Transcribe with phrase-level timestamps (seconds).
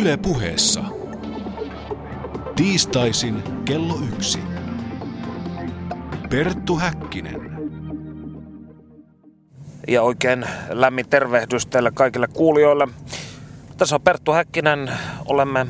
[0.00, 0.84] Yle puheessa.
[2.56, 4.38] Tiistaisin kello yksi.
[6.30, 7.40] Perttu Häkkinen.
[9.88, 12.88] Ja oikein lämmin tervehdys teille kaikille kuulijoille.
[13.76, 14.90] Tässä on Perttu Häkkinen.
[15.26, 15.66] Olemme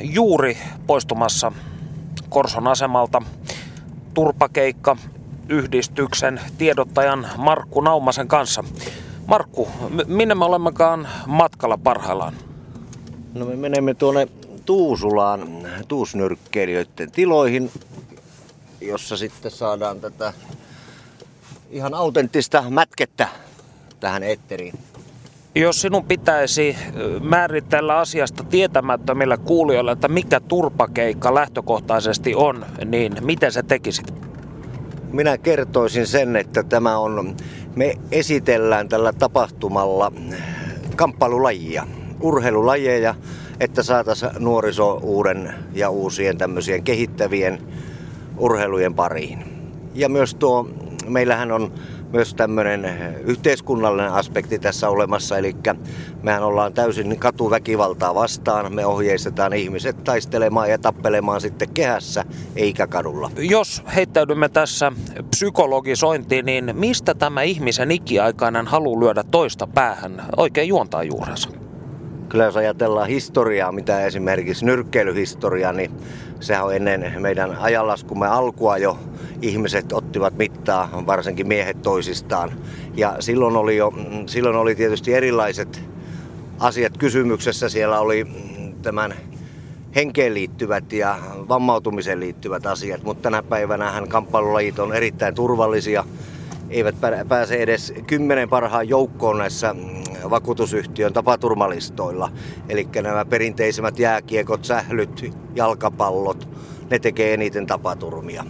[0.00, 1.52] juuri poistumassa
[2.28, 3.22] Korson asemalta.
[4.14, 4.96] Turpakeikka
[5.48, 8.64] yhdistyksen tiedottajan Markku Naumasen kanssa.
[9.26, 9.68] Markku,
[10.06, 12.47] minne me olemmekaan matkalla parhaillaan?
[13.34, 14.28] No me menemme tuonne
[14.68, 15.48] Tuusulaan
[15.88, 17.70] tuusnyrkkeilijöiden tiloihin,
[18.80, 20.32] jossa sitten saadaan tätä
[21.70, 23.28] ihan autenttista mätkettä
[24.00, 24.78] tähän etteriin.
[25.54, 26.76] Jos sinun pitäisi
[27.20, 34.14] määritellä asiasta tietämättömillä kuulijoilla, että mikä turpakeikka lähtökohtaisesti on, niin miten se tekisit?
[35.12, 37.36] Minä kertoisin sen, että tämä on,
[37.76, 40.12] me esitellään tällä tapahtumalla
[40.96, 41.86] kamppailulajia,
[42.20, 43.14] urheilulajeja,
[43.60, 47.58] että saataisiin nuoriso uuden ja uusien tämmöisien kehittävien
[48.38, 49.44] urheilujen pariin.
[49.94, 50.68] Ja myös tuo,
[51.06, 51.72] meillähän on
[52.12, 52.90] myös tämmöinen
[53.24, 55.56] yhteiskunnallinen aspekti tässä olemassa, eli
[56.22, 58.74] mehän ollaan täysin katuväkivaltaa vastaan.
[58.74, 62.24] Me ohjeistetaan ihmiset taistelemaan ja tappelemaan sitten kehässä,
[62.56, 63.30] eikä kadulla.
[63.38, 64.92] Jos heittäydymme tässä
[65.30, 71.57] psykologisointiin, niin mistä tämä ihmisen ikiaikainen halu lyödä toista päähän oikein juontaa juurensa?
[72.28, 75.90] Kyllä jos ajatellaan historiaa, mitä esimerkiksi nyrkkeilyhistoria, niin
[76.40, 78.98] sehän on ennen meidän ajanlaskumme alkua jo
[79.42, 82.52] ihmiset ottivat mittaa, varsinkin miehet toisistaan.
[82.94, 83.92] Ja silloin oli, jo,
[84.26, 85.82] silloin oli tietysti erilaiset
[86.58, 87.68] asiat kysymyksessä.
[87.68, 88.26] Siellä oli
[88.82, 89.14] tämän
[89.94, 91.18] henkeen liittyvät ja
[91.48, 96.04] vammautumiseen liittyvät asiat, mutta tänä päivänä hän kamppailulajit on erittäin turvallisia.
[96.70, 96.94] Eivät
[97.28, 99.74] pääse edes kymmenen parhaan joukkoon näissä
[100.30, 102.30] vakuutusyhtiön tapaturmalistoilla.
[102.68, 106.48] Eli nämä perinteisemmät jääkiekot, sählyt, jalkapallot,
[106.90, 108.44] ne tekee eniten tapaturmia.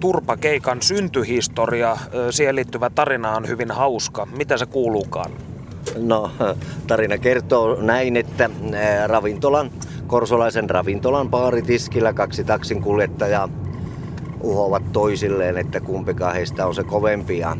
[0.00, 1.96] Turpakeikan syntyhistoria,
[2.30, 4.26] siihen liittyvä tarina on hyvin hauska.
[4.36, 5.30] Mitä se kuuluukaan?
[5.96, 6.30] No,
[6.86, 8.50] tarina kertoo näin, että
[9.06, 9.70] ravintolan,
[10.06, 13.48] korsolaisen ravintolan baaritiskillä kaksi taksin kuljettajaa
[14.40, 17.38] uhovat toisilleen, että kumpikaan heistä on se kovempi.
[17.38, 17.56] Ja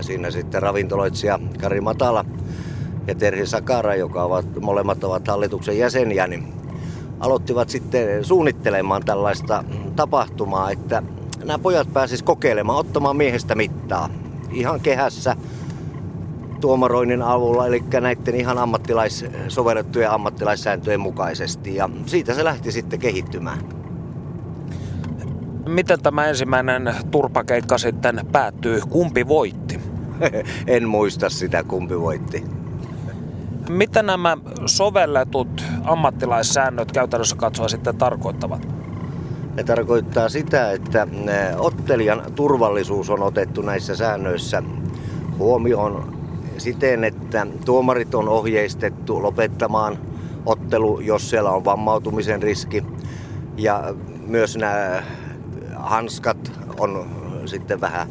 [0.00, 2.24] siinä sitten ravintoloitsija Kari Matala
[3.06, 6.54] ja Terhi Sakara, joka ovat, molemmat ovat hallituksen jäseniä, niin
[7.20, 9.64] aloittivat sitten suunnittelemaan tällaista
[9.96, 11.02] tapahtumaa, että
[11.44, 14.08] nämä pojat pääsis kokeilemaan, ottamaan miehestä mittaa
[14.50, 15.36] ihan kehässä
[16.60, 21.74] tuomaroinnin avulla, eli näiden ihan ammattilais, sovellettujen ammattilaissääntöjen mukaisesti.
[21.74, 23.58] Ja siitä se lähti sitten kehittymään.
[25.68, 28.80] Miten tämä ensimmäinen turpakeikka sitten päättyy?
[28.88, 29.80] Kumpi voitti?
[30.66, 32.44] en muista sitä, kumpi voitti.
[33.68, 34.36] Mitä nämä
[34.66, 38.68] sovelletut ammattilaissäännöt käytännössä katsoa sitten tarkoittavat?
[39.56, 41.06] Ne tarkoittaa sitä, että
[41.58, 44.62] ottelijan turvallisuus on otettu näissä säännöissä
[45.38, 46.16] huomioon
[46.58, 49.98] siten, että tuomarit on ohjeistettu lopettamaan
[50.46, 52.84] ottelu, jos siellä on vammautumisen riski.
[53.56, 53.94] Ja
[54.26, 55.02] myös nämä
[55.76, 57.06] hanskat on
[57.46, 58.08] sitten vähän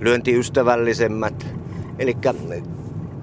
[0.00, 1.46] lyöntiystävällisemmät.
[1.98, 2.16] Eli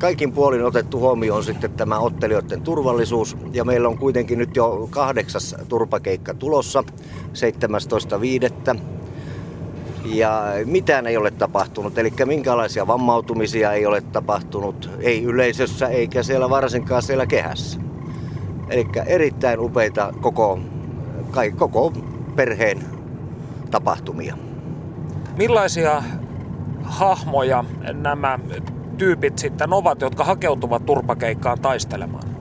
[0.03, 3.37] kaikin puolin otettu huomioon sitten tämä ottelijoiden turvallisuus.
[3.53, 6.83] Ja meillä on kuitenkin nyt jo kahdeksas turpakeikka tulossa
[8.73, 8.79] 17.5.
[10.05, 16.49] Ja mitään ei ole tapahtunut, eli minkälaisia vammautumisia ei ole tapahtunut, ei yleisössä eikä siellä
[16.49, 17.79] varsinkaan siellä kehässä.
[18.69, 20.59] Eli erittäin upeita koko,
[21.31, 21.93] kai, koko
[22.35, 22.83] perheen
[23.71, 24.37] tapahtumia.
[25.37, 26.03] Millaisia
[26.83, 27.63] hahmoja
[27.93, 28.39] nämä
[28.97, 32.33] tyypit sitten ovat, jotka hakeutuvat turpakeikkaan taistelemaan?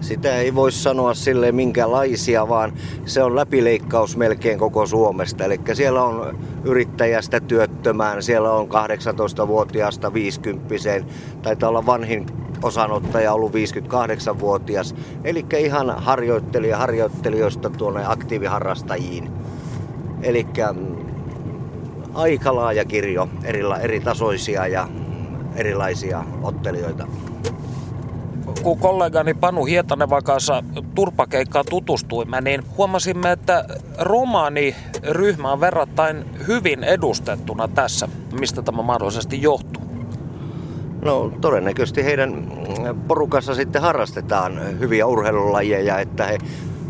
[0.00, 2.72] Sitä ei voi sanoa sille minkälaisia, vaan
[3.06, 5.44] se on läpileikkaus melkein koko Suomesta.
[5.44, 10.74] Eli siellä on yrittäjästä työttömään, siellä on 18-vuotiaasta 50
[11.42, 12.26] taitaa olla vanhin
[12.62, 14.94] osanottaja ollut 58-vuotias.
[15.24, 19.30] Eli ihan harjoittelija harjoittelijoista tuonne aktiiviharrastajiin.
[20.22, 20.96] Eli mm,
[22.14, 24.88] aika laaja kirjo eri, eri tasoisia ja
[25.56, 27.06] erilaisia ottelijoita.
[28.62, 30.62] Kun kollegani Panu Hietanevan kanssa
[30.94, 33.64] turpakeikkaan tutustuimme, niin huomasimme, että
[33.98, 38.08] romaaniryhmä on verrattain hyvin edustettuna tässä.
[38.40, 39.82] Mistä tämä mahdollisesti johtuu?
[41.04, 42.52] No todennäköisesti heidän
[43.08, 46.38] porukassa sitten harrastetaan hyviä urheilulajeja, että he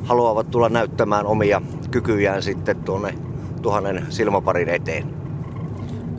[0.05, 3.15] haluavat tulla näyttämään omia kykyjään sitten tuonne
[3.63, 5.16] tuhannen silmaparin eteen.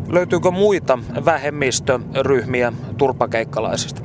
[0.09, 4.01] Löytyykö muita vähemmistöryhmiä turpakeikkalaisista?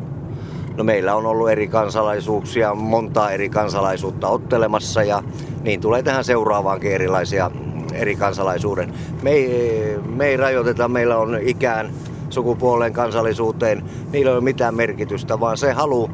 [0.76, 5.22] No meillä on ollut eri kansalaisuuksia, montaa eri kansalaisuutta ottelemassa ja
[5.62, 7.50] niin tulee tähän seuraavaankin erilaisia
[7.93, 8.94] eri kansalaisuuden.
[9.22, 11.90] Me ei, me ei rajoiteta, meillä on ikään,
[12.31, 16.10] sukupuoleen, kansallisuuteen, niillä ei ole mitään merkitystä, vaan se halu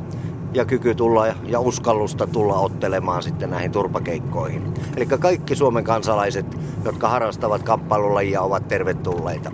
[0.54, 4.74] ja kyky tulla ja uskallusta tulla ottelemaan sitten näihin turpakeikkoihin.
[4.96, 6.46] Eli kaikki Suomen kansalaiset,
[6.84, 9.50] jotka harrastavat kamppailulajia, ovat tervetulleita.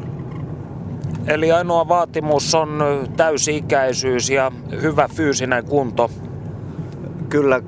[1.27, 2.83] Eli ainoa vaatimus on
[3.17, 6.11] täysi-ikäisyys ja hyvä fyysinen kunto.
[7.29, 7.61] Kyllä,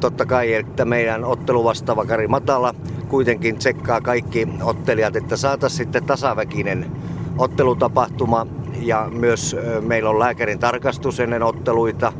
[0.00, 2.74] totta kai, että meidän otteluvastaava Kari Matala
[3.08, 6.86] kuitenkin tsekkaa kaikki ottelijat, että saataisiin sitten tasaväkinen
[7.38, 8.46] ottelutapahtuma.
[8.80, 12.12] Ja myös meillä on lääkärin tarkastus ennen otteluita,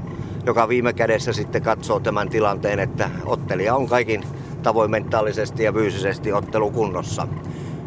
[0.46, 4.22] joka viime kädessä sitten katsoo tämän tilanteen, että ottelija on kaikin
[4.62, 7.28] tavoin mentaalisesti ja fyysisesti ottelukunnossa.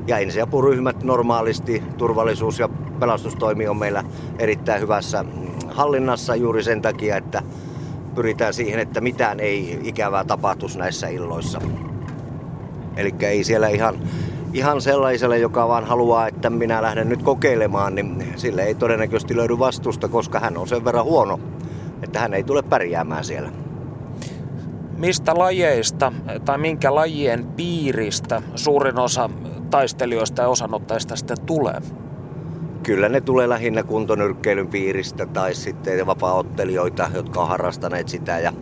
[0.07, 2.69] Ja ensiapuryhmät normaalisti, turvallisuus ja
[2.99, 4.03] pelastustoimi on meillä
[4.39, 5.25] erittäin hyvässä
[5.67, 7.43] hallinnassa juuri sen takia, että
[8.15, 11.61] pyritään siihen, että mitään ei ikävää tapahtuisi näissä illoissa.
[12.97, 13.95] Eli ei siellä ihan,
[14.53, 19.59] ihan sellaiselle, joka vaan haluaa, että minä lähden nyt kokeilemaan, niin sille ei todennäköisesti löydy
[19.59, 21.39] vastusta, koska hän on sen verran huono,
[22.01, 23.49] että hän ei tule pärjäämään siellä.
[24.97, 26.13] Mistä lajeista
[26.45, 29.29] tai minkä lajien piiristä suurin osa
[29.75, 31.81] taistelijoista ja osanottajista sitten tulee?
[32.83, 38.53] Kyllä ne tulee lähinnä kuntonyrkkeilyn piiristä tai sitten vapaaottelijoita, jotka on harrastaneet sitä ja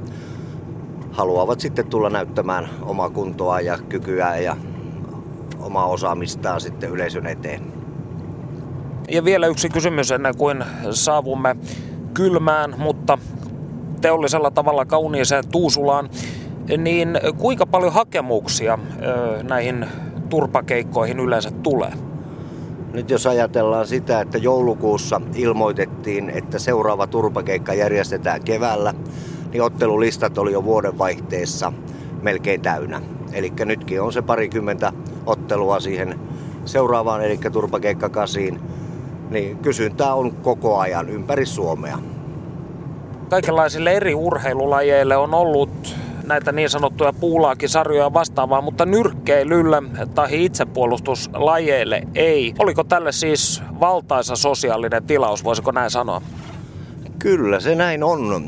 [1.11, 4.57] haluavat sitten tulla näyttämään omaa kuntoa ja kykyä ja
[5.59, 7.61] omaa osaamistaan sitten yleisön eteen.
[9.09, 11.55] Ja vielä yksi kysymys ennen kuin saavumme
[12.13, 13.17] kylmään, mutta
[14.01, 16.09] teollisella tavalla kauniiseen Tuusulaan.
[16.77, 18.79] Niin kuinka paljon hakemuksia
[19.43, 19.85] näihin
[20.33, 21.93] turpakeikkoihin yleensä tulee?
[22.93, 28.93] Nyt jos ajatellaan sitä, että joulukuussa ilmoitettiin, että seuraava turpakeikka järjestetään keväällä,
[29.51, 31.73] niin ottelulistat oli jo vuodenvaihteessa
[32.21, 33.01] melkein täynnä.
[33.33, 34.93] Eli nytkin on se parikymmentä
[35.25, 36.19] ottelua siihen
[36.65, 38.59] seuraavaan, eli turpakeikka kasiin.
[39.29, 41.97] Niin kysyntää on koko ajan ympäri Suomea.
[43.29, 49.83] Kaikenlaisille eri urheilulajeille on ollut näitä niin sanottuja puulaakisarjoja vastaavaa, mutta nyrkkeilyllä
[50.15, 52.53] tai itsepuolustuslajeille ei.
[52.59, 56.21] Oliko tälle siis valtaisa sosiaalinen tilaus, voisiko näin sanoa?
[57.19, 58.43] Kyllä se näin on.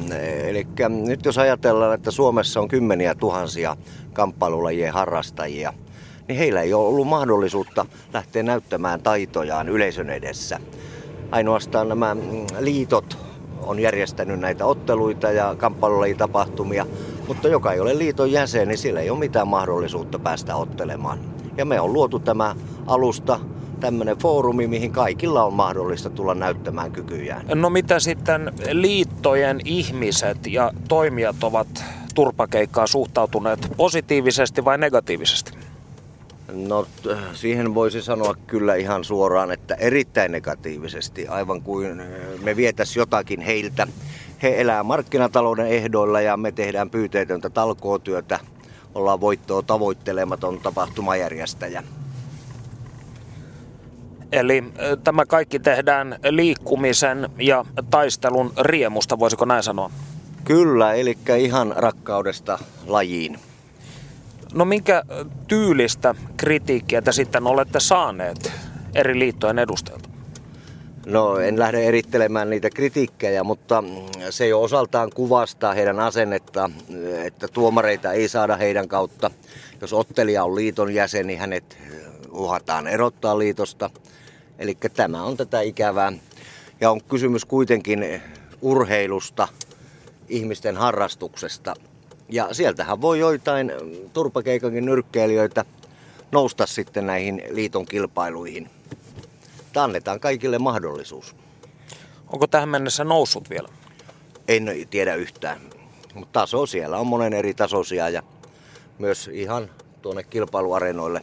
[0.45, 0.67] Eli
[1.05, 3.77] nyt jos ajatellaan, että Suomessa on kymmeniä tuhansia
[4.13, 5.73] kamppailulajien harrastajia,
[6.27, 10.59] niin heillä ei ole ollut mahdollisuutta lähteä näyttämään taitojaan yleisön edessä.
[11.31, 12.15] Ainoastaan nämä
[12.59, 13.17] liitot
[13.65, 16.85] on järjestänyt näitä otteluita ja kamppailulajitapahtumia,
[17.27, 21.19] mutta joka ei ole liiton jäsen, niin sillä ei ole mitään mahdollisuutta päästä ottelemaan.
[21.57, 22.55] Ja me on luotu tämä
[22.87, 23.39] alusta
[23.79, 27.45] tämmöinen foorumi, mihin kaikilla on mahdollista tulla näyttämään kykyjään.
[27.53, 31.83] No mitä sitten liittojen ihmiset ja toimijat ovat
[32.15, 35.51] turpakeikkaan suhtautuneet positiivisesti vai negatiivisesti?
[36.53, 36.87] No
[37.33, 42.01] siihen voisi sanoa kyllä ihan suoraan, että erittäin negatiivisesti, aivan kuin
[42.43, 43.87] me vietäisi jotakin heiltä.
[44.43, 48.39] He elää markkinatalouden ehdoilla ja me tehdään pyyteetöntä talkootyötä,
[48.95, 51.83] ollaan voittoa tavoittelematon tapahtumajärjestäjä.
[54.31, 54.63] Eli
[55.03, 59.91] tämä kaikki tehdään liikkumisen ja taistelun riemusta, voisiko näin sanoa?
[60.43, 63.39] Kyllä, eli ihan rakkaudesta lajiin.
[64.53, 65.03] No minkä
[65.47, 68.51] tyylistä kritiikkiä te sitten olette saaneet
[68.95, 70.14] eri liittojen edustajilta?
[71.05, 73.83] No en lähde erittelemään niitä kritiikkejä, mutta
[74.29, 76.69] se jo osaltaan kuvastaa heidän asennetta,
[77.23, 79.31] että tuomareita ei saada heidän kautta.
[79.81, 81.77] Jos ottelija on liiton jäsen, niin hänet
[82.31, 83.89] uhataan erottaa liitosta.
[84.59, 86.13] Eli tämä on tätä ikävää.
[86.81, 88.21] Ja on kysymys kuitenkin
[88.61, 89.47] urheilusta,
[90.29, 91.73] ihmisten harrastuksesta.
[92.29, 93.71] Ja sieltähän voi joitain
[94.13, 95.65] turpakeikankin nyrkkeilijöitä
[96.31, 98.69] nousta sitten näihin liiton kilpailuihin.
[99.75, 101.35] Tämä annetaan kaikille mahdollisuus.
[102.33, 103.67] Onko tähän mennessä noussut vielä?
[104.47, 105.61] En tiedä yhtään.
[106.13, 108.23] Mutta taso siellä on monen eri tasoisia ja
[108.99, 109.69] myös ihan
[110.01, 111.21] tuonne kilpailuareenoille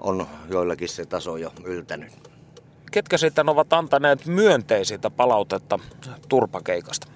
[0.00, 2.12] on joillakin se taso jo yltänyt.
[2.92, 5.78] Ketkä sitten ovat antaneet myönteisintä palautetta
[6.28, 7.06] turpakeikasta?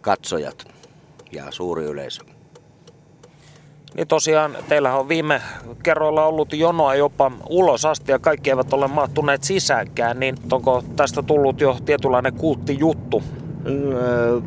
[0.00, 0.64] Katsojat
[1.32, 2.22] ja suuri yleisö.
[3.94, 5.42] Niin tosiaan, teillähän on viime
[5.82, 11.22] kerroilla ollut jonoa jopa ulos asti ja kaikki eivät ole mahtuneet sisäänkään, niin onko tästä
[11.22, 13.22] tullut jo tietynlainen kulttijuttu?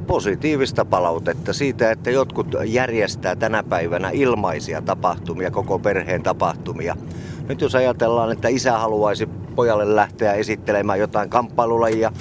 [0.07, 6.95] Positiivista palautetta siitä, että jotkut järjestää tänä päivänä ilmaisia tapahtumia, koko perheen tapahtumia.
[7.47, 12.11] Nyt jos ajatellaan, että isä haluaisi pojalle lähteä esittelemään jotain kamppailulajia,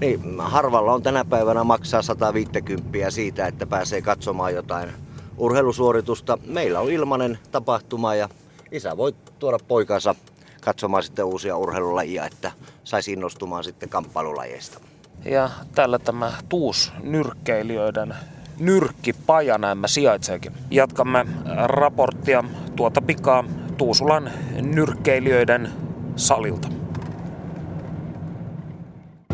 [0.00, 4.88] Niin, harvalla on tänä päivänä maksaa 150 siitä, että pääsee katsomaan jotain
[5.36, 6.38] urheilusuoritusta.
[6.46, 8.28] Meillä on ilmainen tapahtuma ja
[8.70, 10.14] isä voi tuoda poikansa
[10.60, 12.52] katsomaan sitten uusia urheilulajia, että
[12.84, 14.80] saisi innostumaan sitten kamppailulajeista.
[15.24, 18.14] Ja täällä tämä Tuus nyrkkeilijöiden
[18.58, 20.52] nyrkkipaja näemmä sijaitseekin.
[20.70, 21.26] Jatkamme
[21.66, 22.44] raporttia
[22.76, 23.44] tuota pikaa
[23.78, 25.68] Tuusulan nyrkkeilijöiden
[26.16, 26.68] salilta.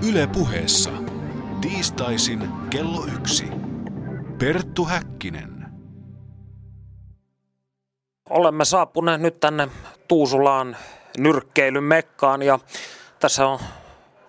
[0.09, 0.91] Yle puheessa.
[1.61, 3.45] Tiistaisin kello yksi.
[4.39, 5.58] Perttu Häkkinen.
[8.31, 9.69] Olemme saapuneet nyt tänne
[10.09, 10.77] Tuusulaan
[11.19, 12.59] nyrkkeilyn mekkaan ja
[13.21, 13.59] tässä on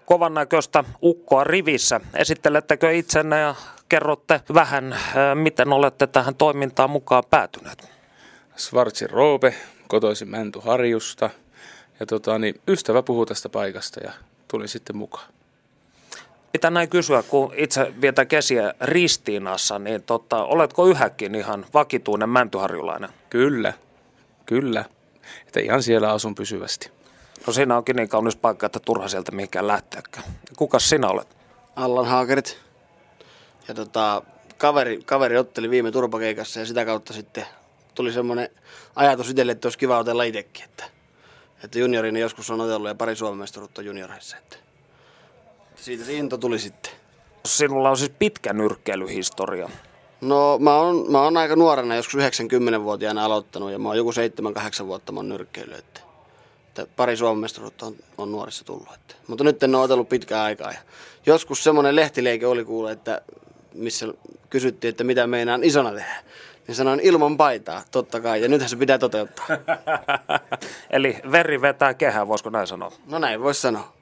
[0.05, 2.01] kovan näköistä ukkoa rivissä.
[2.13, 3.55] Esittelettekö itsenne ja
[3.89, 4.95] kerrotte vähän,
[5.33, 7.91] miten olette tähän toimintaan mukaan päätyneet?
[8.55, 9.55] Svartsi Roope,
[9.87, 11.29] kotoisin Mäntyharjusta.
[11.99, 14.11] Ja tota, niin ystävä puhuu tästä paikasta ja
[14.47, 15.27] tulin sitten mukaan.
[16.51, 23.09] Pitää näin kysyä, kun itse vietä kesiä Ristiinassa, niin tota, oletko yhäkin ihan vakituinen mäntyharjulainen?
[23.29, 23.73] Kyllä,
[24.49, 24.85] kyllä.
[25.47, 26.91] Että ihan siellä asun pysyvästi.
[27.47, 30.25] No siinä onkin niin kaunis paikka, että turha sieltä mihinkään lähteäkään.
[30.57, 31.37] Kukas sinä olet?
[31.75, 32.59] Allan Haakerit.
[33.67, 34.21] Ja tota,
[34.57, 37.45] kaveri, kaveri otteli viime turpakeikassa ja sitä kautta sitten
[37.95, 38.49] tuli semmoinen
[38.95, 40.63] ajatus itselle, että olisi kiva otella itsekin.
[40.63, 40.83] Että,
[41.63, 44.37] että juniorini joskus on otellut ja pari Suomen mestaruutta junioreissa.
[44.37, 44.57] Että,
[45.69, 46.91] että siitä se into tuli sitten.
[47.45, 49.69] Sinulla on siis pitkä nyrkkeilyhistoria.
[50.21, 54.11] No mä oon, mä oon aika nuorena, joskus 90-vuotiaana aloittanut ja mä oon joku
[54.81, 55.73] 7-8 vuotta mä oon nyrkkeily.
[55.73, 56.01] Että,
[56.67, 58.87] että pari Suomen mestaruutta on, on nuorissa tullut.
[58.93, 59.15] Että.
[59.27, 60.71] Mutta nyt en ole otellut pitkään aikaa.
[60.71, 60.79] Ja
[61.25, 63.21] joskus semmoinen lehtileike oli kuule, että
[63.73, 64.07] missä
[64.49, 66.23] kysyttiin, että mitä meinaan isona tehdä.
[66.67, 69.45] Niin sanoin ilman paitaa, totta kai, ja nythän se pitää toteuttaa.
[70.89, 72.91] Eli veri vetää kehää, voisiko näin sanoa?
[73.07, 73.93] No näin voisi sanoa.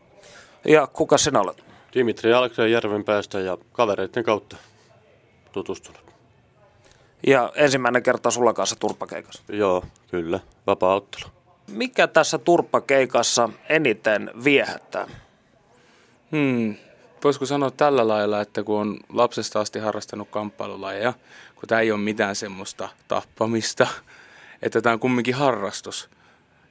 [0.66, 1.64] Ja kuka sinä olet?
[1.94, 4.58] Dimitri Aleksen järven päästä ja kavereiden kautta
[5.52, 6.07] tutustunut.
[7.28, 9.44] Ja ensimmäinen kerta sulla kanssa turpakeikassa?
[9.50, 10.40] Joo, kyllä.
[10.68, 11.32] Vapaa-ottelu.
[11.72, 15.08] Mikä tässä turpakeikassa eniten viehättää?
[16.32, 16.76] Hmm.
[17.24, 21.14] Voisiko sanoa tällä lailla, että kun on lapsesta asti harrastanut kamppailulajeja,
[21.56, 23.88] kun tämä ei ole mitään semmoista tappamista,
[24.62, 26.10] että tämä on kumminkin harrastus.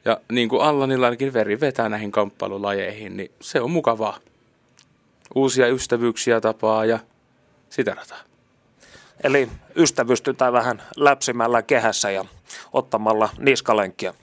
[0.04, 4.18] Ja niin kuin Allanilla ainakin veri vetää näihin kamppailulajeihin, niin se on mukavaa.
[5.34, 6.98] Uusia ystävyyksiä tapaa ja
[7.70, 8.35] sitä rataa.
[9.24, 12.24] Eli ystävystytään vähän läpsimällä kehässä ja
[12.72, 14.14] ottamalla niskalenkkiä.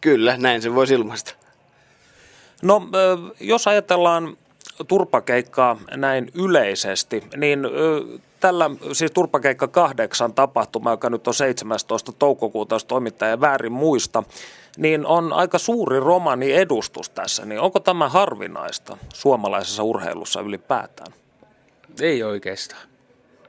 [0.00, 1.34] Kyllä, näin se voisi ilmaista.
[2.62, 2.82] No,
[3.40, 4.36] jos ajatellaan
[4.88, 7.60] turpakeikkaa näin yleisesti, niin
[8.40, 12.12] tällä siis turpakeikka kahdeksan tapahtuma, joka nyt on 17.
[12.12, 14.22] toukokuuta, jos toimittaja väärin muista,
[14.76, 17.44] niin on aika suuri romani edustus tässä.
[17.44, 21.12] Niin onko tämä harvinaista suomalaisessa urheilussa ylipäätään?
[22.00, 22.87] Ei oikeastaan.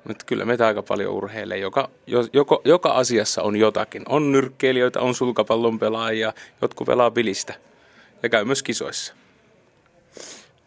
[0.07, 1.57] Mutta kyllä meitä aika paljon urheilee.
[1.57, 1.89] Joka,
[2.33, 4.03] joko, joka asiassa on jotakin.
[4.09, 7.53] On nyrkkeilijöitä, on sulkapallon pelaajia, jotkut pelaa bilistä
[8.23, 9.13] ja käy myös kisoissa.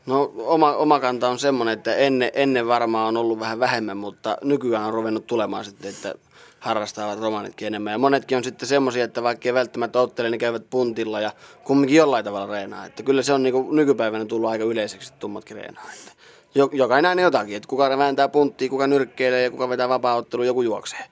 [0.06, 4.36] No oma, oma kanta on semmoinen, että ennen, ennen varmaan on ollut vähän vähemmän, mutta
[4.42, 6.14] nykyään on ruvennut tulemaan sitten, että
[6.60, 7.92] harrastavat romanitkin enemmän.
[7.92, 11.32] Ja monetkin on sitten semmoisia, että vaikka ei välttämättä ottele, niin käyvät puntilla ja
[11.64, 12.86] kumminkin jollain tavalla reenaa.
[12.86, 15.84] Että kyllä se on niin nykypäivänä tullut aika yleiseksi, että tummatkin reenaa.
[15.94, 16.12] Että
[16.54, 21.04] jokainen aina jotakin, että kuka vääntää punttia, kuka nyrkkeilee ja kuka vetää vapaa joku juoksee.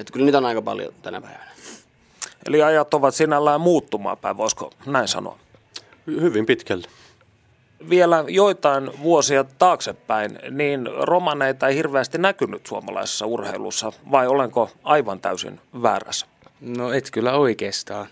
[0.00, 1.50] Että kyllä niitä on aika paljon tänä päivänä.
[2.46, 5.38] Eli ajat ovat sinällään muuttumaan päin, voisiko näin sanoa?
[6.06, 6.88] Hyvin pitkälle
[7.90, 15.60] vielä joitain vuosia taaksepäin, niin romaneita ei hirveästi näkynyt suomalaisessa urheilussa, vai olenko aivan täysin
[15.82, 16.26] väärässä?
[16.60, 18.06] No et kyllä oikeastaan.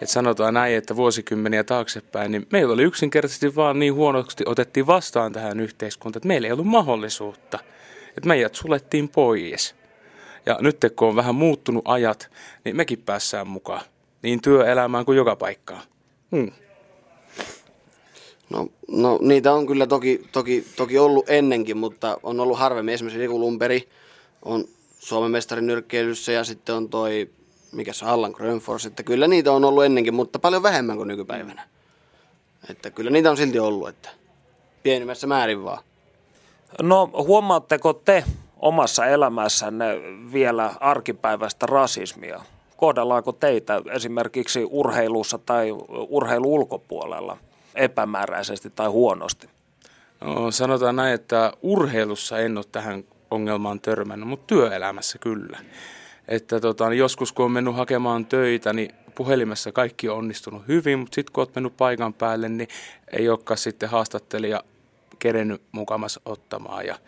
[0.00, 5.32] Et sanotaan näin, että vuosikymmeniä taaksepäin, niin meillä oli yksinkertaisesti vaan niin huonosti otettiin vastaan
[5.32, 7.58] tähän yhteiskuntaan, että meillä ei ollut mahdollisuutta.
[8.08, 9.74] Että meidät sulettiin pois.
[10.46, 12.30] Ja nyt kun on vähän muuttunut ajat,
[12.64, 13.80] niin mekin päässään mukaan.
[14.22, 15.82] Niin työelämään kuin joka paikkaan.
[16.36, 16.52] Hmm.
[18.50, 22.94] No, no niitä on kyllä toki, toki, toki ollut ennenkin, mutta on ollut harvemmin.
[22.94, 23.88] Esimerkiksi Riku Lumperi
[24.42, 24.64] on
[24.98, 27.30] Suomen mestarin nyrkkeilyssä ja sitten on toi,
[27.74, 31.68] mikä se Allan Grönfors, että kyllä niitä on ollut ennenkin, mutta paljon vähemmän kuin nykypäivänä.
[32.70, 34.08] Että kyllä niitä on silti ollut, että
[34.82, 35.82] pienimmässä määrin vaan.
[36.82, 38.24] No huomaatteko te
[38.56, 39.86] omassa elämässänne
[40.32, 42.40] vielä arkipäiväistä rasismia?
[42.76, 45.68] Kohdallaanko teitä esimerkiksi urheilussa tai
[46.08, 47.36] urheilu ulkopuolella?
[47.74, 49.48] epämääräisesti tai huonosti?
[50.20, 55.58] No, sanotaan näin, että urheilussa en ole tähän ongelmaan törmännyt, mutta työelämässä kyllä.
[56.28, 60.98] Että tota, niin joskus kun on mennyt hakemaan töitä, niin puhelimessa kaikki on onnistunut hyvin,
[60.98, 62.68] mutta sitten kun olet mennyt paikan päälle, niin
[63.12, 64.62] ei olekaan sitten haastattelija
[65.18, 66.86] kerennyt mukamas ottamaan.
[66.86, 66.98] Ja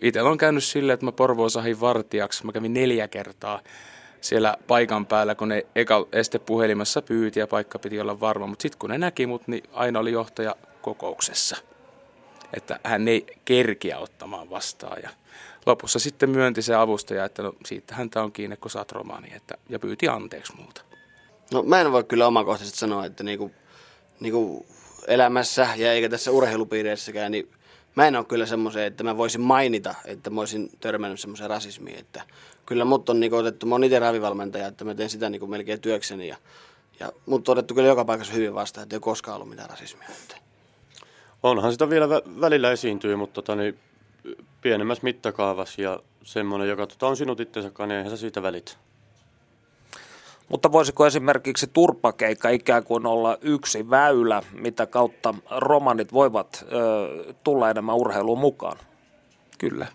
[0.00, 2.46] itsellä on käynyt silleen, että mä Porvoon sahin vartijaksi.
[2.46, 3.60] Mä kävin neljä kertaa
[4.20, 8.46] siellä paikan päällä, kun ne eka estepuhelimessa pyyti ja paikka piti olla varma.
[8.46, 11.56] Mutta sitten kun ne näki mut, niin aina oli johtaja kokouksessa.
[12.52, 15.02] Että hän ei kerkiä ottamaan vastaan.
[15.02, 15.10] Ja
[15.66, 19.28] lopussa sitten myönti se avustaja, että no siitä häntä on kiinni, kun saat romaani.
[19.34, 20.82] Että, ja pyyti anteeksi multa.
[21.52, 23.50] No mä en voi kyllä omakohtaisesti sanoa, että niinku,
[24.20, 24.66] niinku
[25.06, 27.50] elämässä ja eikä tässä urheilupiireissäkään, niin
[27.94, 31.98] mä en ole kyllä semmoisen, että mä voisin mainita, että mä olisin törmännyt semmoiseen rasismiin.
[31.98, 32.22] Että
[32.66, 35.80] kyllä mut on niinku otettu, mä oon itse ravivalmentaja, että mä teen sitä niinku melkein
[35.80, 36.36] työkseni ja,
[37.00, 39.70] ja mut on otettu kyllä joka paikassa hyvin vastaan, että ei ole koskaan ollut mitään
[39.70, 40.08] rasismia.
[40.22, 40.36] Että.
[41.42, 43.78] Onhan sitä vielä vä- välillä esiintyy, mutta tota, niin,
[44.60, 48.78] pienemmässä mittakaavassa ja semmoinen, joka tota, on sinut itsensä niin eihän sä siitä välit.
[50.48, 57.70] Mutta voisiko esimerkiksi turpakeikka ikään kuin olla yksi väylä, mitä kautta romanit voivat ö, tulla
[57.70, 58.78] enemmän urheiluun mukaan?
[59.58, 59.86] Kyllä.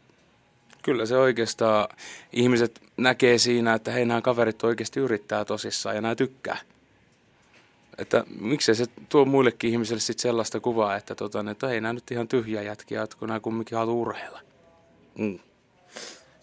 [0.83, 1.87] Kyllä se oikeastaan
[2.33, 6.57] ihmiset näkee siinä, että hei nämä kaverit oikeasti yrittää tosissaan ja nämä tykkää.
[7.97, 12.11] Että miksei se tuo muillekin ihmisille sit sellaista kuvaa, että, tota, että ei nämä nyt
[12.11, 14.50] ihan tyhjä jätkiä, kun nämä kumminkin haluaa urheilla.
[15.17, 15.39] Mm.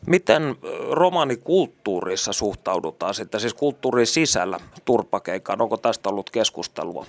[0.07, 0.57] Miten
[0.91, 5.61] romanikulttuurissa suhtaudutaan sitten, siis kulttuurin sisällä turpakeikkaan?
[5.61, 7.07] Onko tästä ollut keskustelua?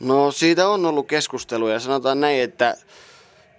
[0.00, 2.76] No siitä on ollut keskustelua ja sanotaan näin, että,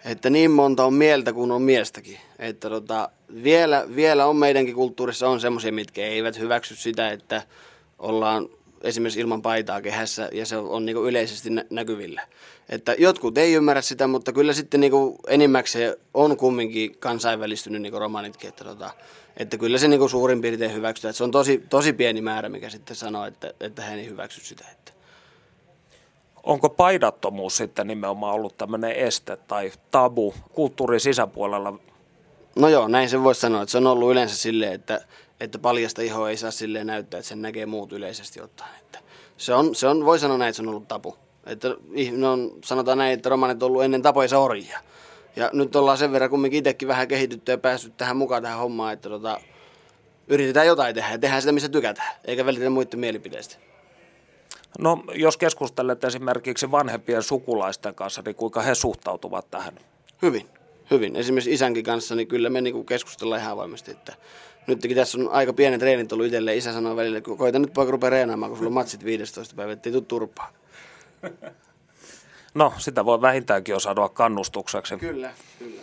[0.05, 2.19] että niin monta on mieltä kuin on miestäkin.
[2.39, 3.09] Että tota,
[3.43, 7.41] vielä, vielä on meidänkin kulttuurissa on semmoisia, mitkä eivät hyväksy sitä, että
[7.99, 8.49] ollaan
[8.81, 12.21] esimerkiksi ilman paitaa kehässä ja se on niin yleisesti nä- näkyvillä.
[12.69, 14.93] Että jotkut ei ymmärrä sitä, mutta kyllä sitten niin
[15.27, 18.89] enimmäkseen on kumminkin kansainvälistynyt niin romanitkin, että, tota,
[19.37, 21.09] että kyllä se niin suurin piirtein hyväksytään.
[21.09, 24.45] Että se on tosi, tosi pieni määrä, mikä sitten sanoo, että, että hän ei hyväksy
[24.45, 24.65] sitä.
[24.71, 24.91] Että.
[26.43, 31.79] Onko paidattomuus sitten nimenomaan ollut tämmöinen este tai tabu kulttuurin sisäpuolella?
[32.55, 35.01] No joo, näin se voisi sanoa, että se on ollut yleensä silleen, että,
[35.39, 38.75] että paljasta ihoa ei saa silleen näyttää, että sen näkee muut yleisesti ottaen.
[38.79, 38.99] Että
[39.37, 41.15] se on, se on, voi sanoa näin, että se on ollut tabu.
[41.45, 41.67] Että
[42.17, 44.79] no, sanotaan näin, että romanit on ollut ennen tapoisa orjia.
[45.35, 48.93] Ja nyt ollaan sen verran kumminkin itsekin vähän kehitytty ja päässyt tähän mukaan tähän hommaan,
[48.93, 49.41] että tota,
[50.27, 53.55] yritetään jotain tehdä ja tehdään sitä, missä tykätään, eikä välitetä muiden mielipiteistä.
[54.79, 59.73] No, jos keskustelet esimerkiksi vanhempien sukulaisten kanssa, niin kuinka he suhtautuvat tähän?
[60.21, 60.49] Hyvin,
[60.91, 61.15] hyvin.
[61.15, 64.13] Esimerkiksi isänkin kanssa, niin kyllä me niinku keskustellaan ihan avoimesti, että
[64.67, 66.55] nytkin tässä on aika pienet treenit ollut itselle.
[66.55, 69.71] Isä sanoi välillä, että koita nyt poika rupea reenaamaan, kun sulla on matsit 15 päivä,
[69.71, 70.51] ettei tuu turpaa.
[72.53, 74.97] No, sitä voi vähintäänkin jo sanoa kannustukseksi.
[74.97, 75.81] Kyllä, kyllä.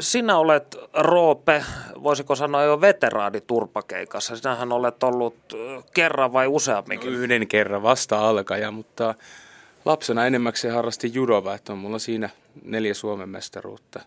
[0.00, 1.64] Sinä olet, Roope,
[2.02, 4.36] voisiko sanoa jo veteraani turpakeikassa.
[4.36, 5.36] Sinähän olet ollut
[5.94, 7.12] kerran vai useamminkin?
[7.12, 9.14] No yhden kerran vasta alkaja, mutta
[9.84, 12.30] lapsena enemmäkseen harrasti judova, että on mulla siinä
[12.64, 14.00] neljä Suomen mestaruutta.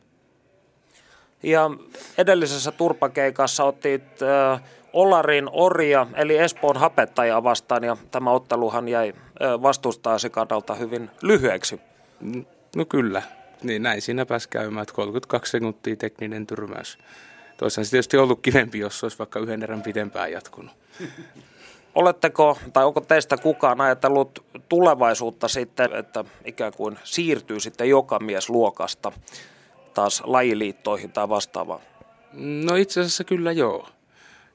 [1.44, 1.70] Ja
[2.18, 4.62] edellisessä turpakeikassa otit äh,
[4.94, 9.14] Olarin Orja, eli Espoon hapettaja vastaan, ja tämä otteluhan jäi
[9.62, 11.82] vastustaasi kannalta hyvin lyhyeksi.
[12.76, 13.22] No kyllä,
[13.64, 16.98] niin näin siinä pääsi käymään, että 32 sekuntia tekninen tyrmäys.
[17.58, 20.72] Toisaalta se tietysti ollut kivempi, jos olisi vaikka yhden erän pitempään jatkunut.
[21.96, 28.50] Oletteko, tai onko teistä kukaan ajatellut tulevaisuutta sitten, että ikään kuin siirtyy sitten joka mies
[28.50, 29.12] luokasta
[29.94, 31.82] taas lajiliittoihin tai vastaavaan?
[32.34, 33.88] No itse asiassa kyllä joo.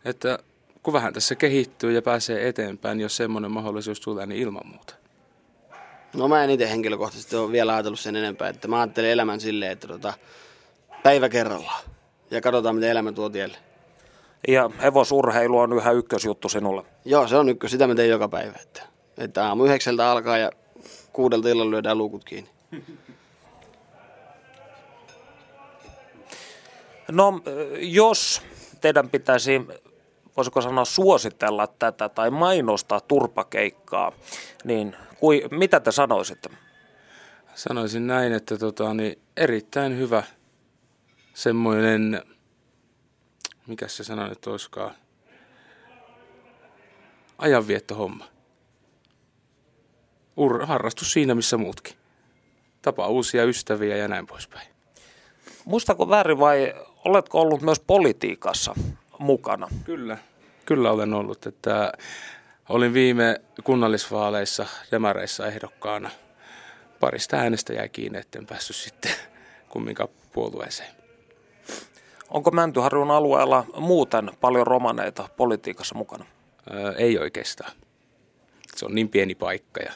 [0.06, 0.38] Että
[0.82, 4.94] kun vähän tässä kehittyy ja pääsee eteenpäin, jos semmoinen mahdollisuus tulee, niin ilman muuta.
[6.14, 9.72] No mä en itse henkilökohtaisesti ole vielä ajatellut sen enempää, että mä ajattelen elämän silleen,
[9.72, 10.14] että tota,
[11.02, 11.84] päivä kerrallaan
[12.30, 13.58] ja katsotaan, miten elämä tuo tielle.
[14.48, 16.82] Ja hevosurheilu on yhä ykkösjuttu sinulle.
[17.04, 17.70] Joo, se on ykkös.
[17.70, 18.58] Sitä mä teen joka päivä.
[18.62, 18.82] Että,
[19.18, 20.50] että aamu yhdeksältä alkaa ja
[21.12, 22.50] kuudelta illalla lyödään luukut kiinni.
[27.10, 27.40] No,
[27.78, 28.42] jos
[28.80, 29.60] teidän pitäisi,
[30.36, 34.12] voisiko sanoa, suositella tätä tai mainostaa turpakeikkaa,
[34.64, 36.50] niin kui, mitä te sanoisitte?
[37.54, 40.22] Sanoisin näin, että tota, niin erittäin hyvä
[41.34, 42.22] semmoinen,
[43.66, 44.94] mikä se sana nyt olisikaan,
[47.38, 48.24] ajanviettohomma.
[50.40, 51.96] Ur- harrastus siinä, missä muutkin.
[52.82, 54.68] Tapaa uusia ystäviä ja näin poispäin.
[55.64, 58.74] Muistako väärin vai oletko ollut myös politiikassa
[59.18, 59.68] mukana?
[59.84, 60.18] Kyllä,
[60.66, 61.46] kyllä olen ollut.
[61.46, 61.92] Että
[62.68, 66.10] olin viime kunnallisvaaleissa demareissa ehdokkaana.
[67.00, 69.12] Parista äänestä jäi kiinni, etten päässyt sitten
[69.68, 70.90] kumminkaan puolueeseen.
[72.30, 76.24] Onko Mäntyharjun alueella muuten paljon romaneita politiikassa mukana?
[76.74, 77.72] Öö, ei oikeastaan.
[78.76, 79.92] Se on niin pieni paikka ja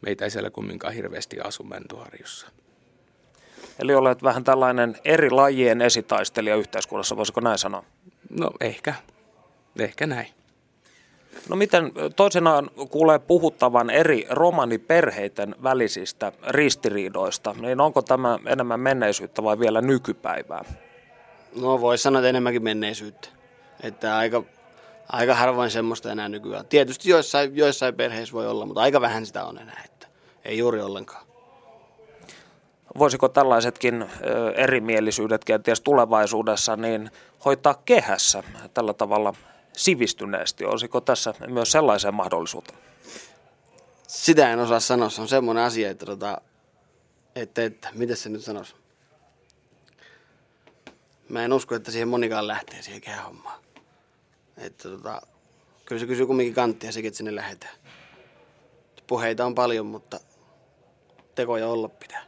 [0.00, 2.46] meitä ei siellä kumminkaan hirveästi asu Mäntyharjussa.
[3.78, 7.84] Eli olet vähän tällainen eri lajien esitaistelija yhteiskunnassa, voisiko näin sanoa?
[8.30, 8.94] No ehkä,
[9.78, 10.26] ehkä näin.
[11.48, 19.58] No miten toisenaan kuulee puhuttavan eri romaniperheiden välisistä ristiriidoista, niin onko tämä enemmän menneisyyttä vai
[19.58, 20.64] vielä nykypäivää?
[21.60, 23.28] No voisi sanoa, että enemmänkin menneisyyttä.
[23.82, 24.42] Että aika,
[25.08, 26.66] aika harvoin semmoista enää nykyään.
[26.66, 29.82] Tietysti joissain, joissain perheissä voi olla, mutta aika vähän sitä on enää.
[29.84, 30.06] Että
[30.44, 31.25] ei juuri ollenkaan.
[32.98, 34.10] Voisiko tällaisetkin
[34.54, 37.10] erimielisyydet kenties tulevaisuudessa niin
[37.44, 38.42] hoitaa kehässä
[38.74, 39.34] tällä tavalla
[39.72, 40.64] sivistyneesti?
[40.64, 42.74] Olisiko tässä myös sellaisen mahdollisuutta?
[44.06, 45.10] Sitä en osaa sanoa.
[45.10, 46.40] Se on semmoinen asia, että, tota,
[47.36, 48.74] että, että miten se nyt sanoisi?
[51.28, 53.60] Mä en usko, että siihen monikaan lähtee siihen kehähommaan.
[54.56, 55.22] Että tota,
[55.84, 57.74] kyllä se kysyy kumminkin kanttia sekin, että sinne lähdetään.
[59.06, 60.20] Puheita on paljon, mutta
[61.34, 62.25] tekoja olla pitää.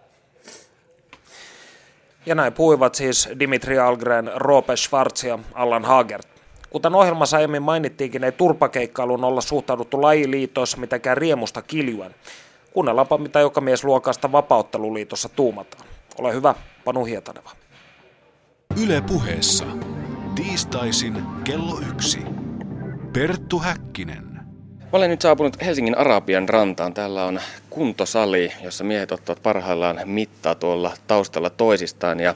[2.26, 6.28] Ja näin puhuivat siis Dimitri Algren, Roope Schwarz ja Allan Hagert.
[6.70, 12.14] Kuten ohjelmassa aiemmin mainittiinkin, ei turpakeikkailuun olla suhtauduttu lajiliitoissa mitenkään riemusta kiljuen.
[12.72, 15.84] Kuunnellaanpa, mitä joka mies luokasta vapautteluliitossa tuumataan.
[16.18, 16.54] Ole hyvä,
[16.84, 17.50] Panu Hietaneva.
[18.82, 19.64] Yle puheessa.
[20.34, 22.18] Tiistaisin kello yksi.
[23.12, 24.27] Perttu Häkkinen.
[24.92, 26.94] Mä olen nyt saapunut Helsingin Arabian rantaan.
[26.94, 32.20] Täällä on kuntosali, jossa miehet ottavat parhaillaan mittaa tuolla taustalla toisistaan.
[32.20, 32.34] Ja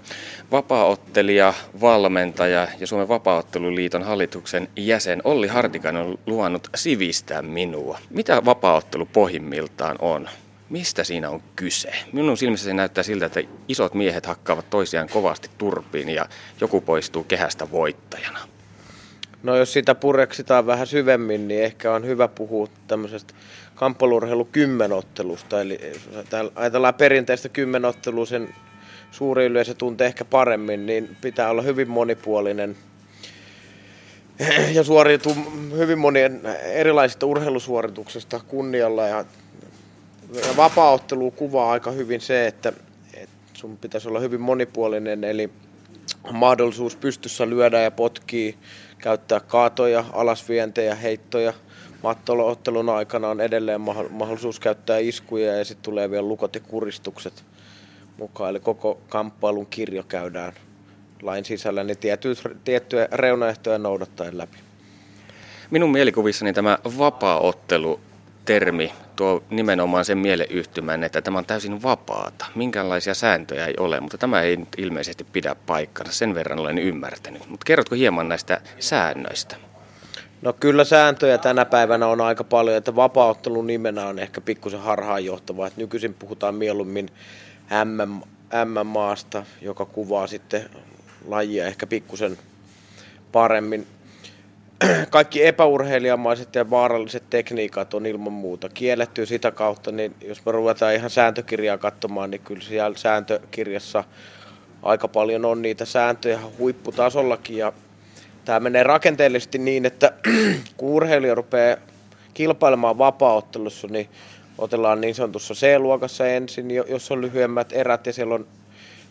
[0.51, 7.99] vapaaottelija, valmentaja ja Suomen vapaaotteluliiton hallituksen jäsen Olli Hartikainen on luvannut sivistää minua.
[8.11, 10.29] Mitä vapaaottelu pohjimmiltaan on?
[10.71, 11.93] Mistä siinä on kyse?
[12.13, 16.27] Minun silmissäni näyttää siltä, että isot miehet hakkaavat toisiaan kovasti turpiin ja
[16.61, 18.52] joku poistuu kehästä voittajana.
[19.43, 23.35] No jos sitä pureksitaan vähän syvemmin, niin ehkä on hyvä puhua tämmöisestä
[23.75, 25.61] kamppalurheilu kymmenottelusta.
[25.61, 25.81] Eli
[26.55, 28.49] ajatellaan perinteistä kymmenottelua, sen
[29.11, 32.77] suuri yleisö tuntee ehkä paremmin, niin pitää olla hyvin monipuolinen
[34.77, 35.35] ja suoriutuu
[35.77, 39.07] hyvin monien erilaisista urheilusuorituksista kunnialla.
[39.07, 39.25] Ja,
[40.35, 42.73] ja vapaaottelu kuvaa aika hyvin se, että,
[43.15, 45.51] että sun pitäisi olla hyvin monipuolinen, eli
[46.33, 48.57] mahdollisuus pystyssä lyödä ja potkii
[49.03, 51.53] käyttää kaatoja, alasvientejä, heittoja.
[52.03, 57.45] Mattoloottelun aikana on edelleen mahdollisuus käyttää iskuja ja sitten tulee vielä lukot ja kuristukset
[58.19, 58.51] mukaan.
[58.51, 60.53] Eli koko kamppailun kirjo käydään
[61.23, 61.99] lain sisällä niin
[62.65, 64.57] tiettyjä reunaehtoja noudattaen läpi.
[65.71, 68.01] Minun mielikuvissani tämä vapaaottelu
[68.45, 72.47] termi tuo nimenomaan sen mieleyhtymän, että tämä on täysin vapaata.
[72.55, 76.13] Minkälaisia sääntöjä ei ole, mutta tämä ei nyt ilmeisesti pidä paikkansa.
[76.13, 77.49] Sen verran olen ymmärtänyt.
[77.49, 79.57] Mutta kerrotko hieman näistä säännöistä?
[80.43, 85.67] No kyllä sääntöjä tänä päivänä on aika paljon, että vapauttelun nimenä on ehkä pikkusen harhaanjohtava.
[85.67, 87.09] Että nykyisin puhutaan mieluummin
[87.85, 88.21] MM,
[88.65, 90.71] MM-maasta, joka kuvaa sitten
[91.27, 92.39] lajia ehkä pikkusen
[93.33, 93.87] paremmin
[95.11, 99.27] kaikki epäurheilijamaiset ja vaaralliset tekniikat on ilman muuta kielletty.
[99.27, 104.05] Sitä kautta, niin jos me ruvetaan ihan sääntökirjaa katsomaan, niin kyllä siellä sääntökirjassa
[104.83, 107.57] aika paljon on niitä sääntöjä huipputasollakin.
[107.57, 107.73] Ja
[108.45, 110.13] tämä menee rakenteellisesti niin, että
[110.77, 111.77] kun urheilija rupeaa
[112.35, 114.09] kilpailemaan vapaaottelussa, niin
[114.59, 118.47] otellaan niin sanotussa C-luokassa ensin, jos on lyhyemmät erät ja siellä on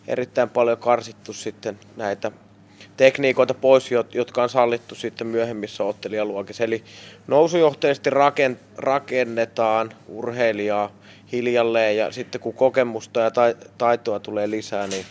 [0.08, 2.32] erittäin paljon karsittu sitten näitä
[2.96, 6.64] tekniikoita pois, jotka on sallittu sitten myöhemmissä ottelijaluokissa.
[6.64, 6.84] Eli
[7.26, 8.10] nousujohteisesti
[8.76, 10.90] rakennetaan urheilijaa
[11.32, 13.30] hiljalleen ja sitten kun kokemusta ja
[13.78, 15.06] taitoa tulee lisää, niin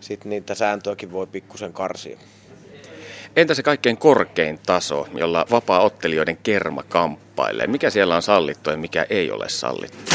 [0.00, 2.18] sitten niitä sääntöäkin voi pikkusen karsia.
[3.36, 7.66] Entä se kaikkein korkein taso, jolla vapaa-ottelijoiden kerma kamppailee?
[7.66, 10.14] Mikä siellä on sallittu ja mikä ei ole sallittu?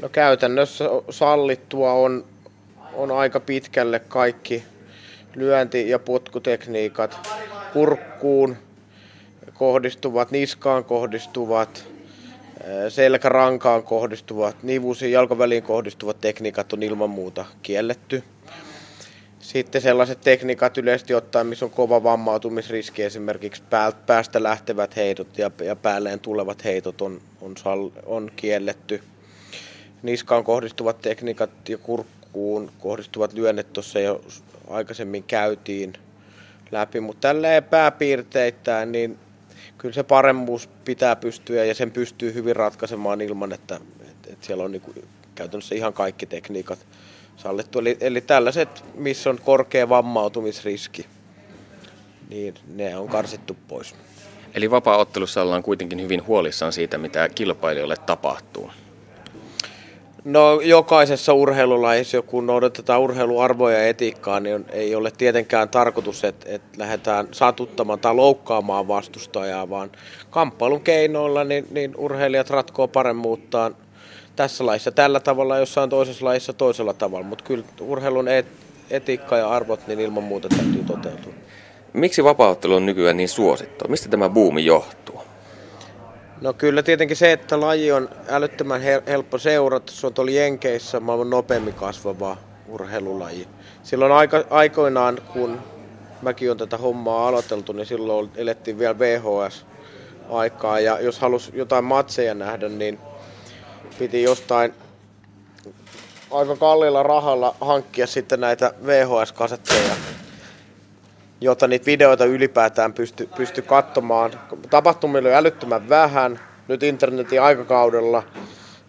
[0.00, 2.24] No käytännössä sallittua on,
[2.92, 4.62] on aika pitkälle kaikki
[5.38, 7.28] lyönti- ja potkutekniikat,
[7.72, 8.56] kurkkuun
[9.54, 11.84] kohdistuvat, niskaan kohdistuvat,
[12.88, 18.22] selkärankaan kohdistuvat, nivusiin, jalkaväliin kohdistuvat tekniikat on ilman muuta kielletty.
[19.40, 23.62] Sitten sellaiset tekniikat yleisesti ottaen, missä on kova vammautumisriski, esimerkiksi
[24.06, 27.54] päästä lähtevät heitot ja, ja päälleen tulevat heitot on, on,
[28.06, 29.02] on kielletty.
[30.02, 31.78] Niskaan kohdistuvat tekniikat ja
[32.32, 34.20] kurkkuun kohdistuvat lyönnet tuossa jo
[34.68, 35.92] aikaisemmin käytiin
[36.70, 39.18] läpi, mutta tälleen pääpiirteittäin, niin
[39.78, 44.72] kyllä se paremmuus pitää pystyä ja sen pystyy hyvin ratkaisemaan ilman, että, että, siellä on
[44.72, 46.78] niin käytännössä ihan kaikki tekniikat
[47.36, 47.78] sallittu.
[47.78, 51.06] Eli, eli tällaiset, missä on korkea vammautumisriski,
[52.28, 53.94] niin ne on karsittu pois.
[54.54, 58.70] Eli vapaa-ottelussa ollaan kuitenkin hyvin huolissaan siitä, mitä kilpailijoille tapahtuu.
[60.24, 66.78] No jokaisessa urheilulajissa, kun noudatetaan urheiluarvoja ja etiikkaa, niin ei ole tietenkään tarkoitus, että, että
[66.78, 69.90] lähdetään satuttamaan tai loukkaamaan vastustajaa, vaan
[70.30, 73.76] kamppailun keinoilla niin, niin urheilijat ratkoo paremmuuttaan
[74.36, 78.46] tässä laissa tällä tavalla, jossain toisessa laissa toisella tavalla, mutta kyllä urheilun et,
[78.90, 81.32] etiikka ja arvot niin ilman muuta täytyy toteutua.
[81.92, 83.88] Miksi vapauttelu on nykyään niin suosittua?
[83.88, 85.07] Mistä tämä buumi johtuu?
[86.40, 89.92] No kyllä tietenkin se, että laji on älyttömän helppo seurata.
[89.92, 92.36] Se on tuolla Jenkeissä maailman nopeammin kasvava
[92.68, 93.48] urheilulaji.
[93.82, 95.60] Silloin aika, aikoinaan, kun
[96.22, 100.80] mäkin on tätä hommaa aloiteltu, niin silloin elettiin vielä VHS-aikaa.
[100.80, 102.98] Ja jos halusi jotain matseja nähdä, niin
[103.98, 104.74] piti jostain
[106.30, 110.17] aika kalliilla rahalla hankkia sitten näitä VHS-kasetteja
[111.40, 114.30] jotta niitä videoita ylipäätään pysty, pysty katsomaan.
[114.70, 118.22] Tapahtumia oli älyttömän vähän nyt internetin aikakaudella,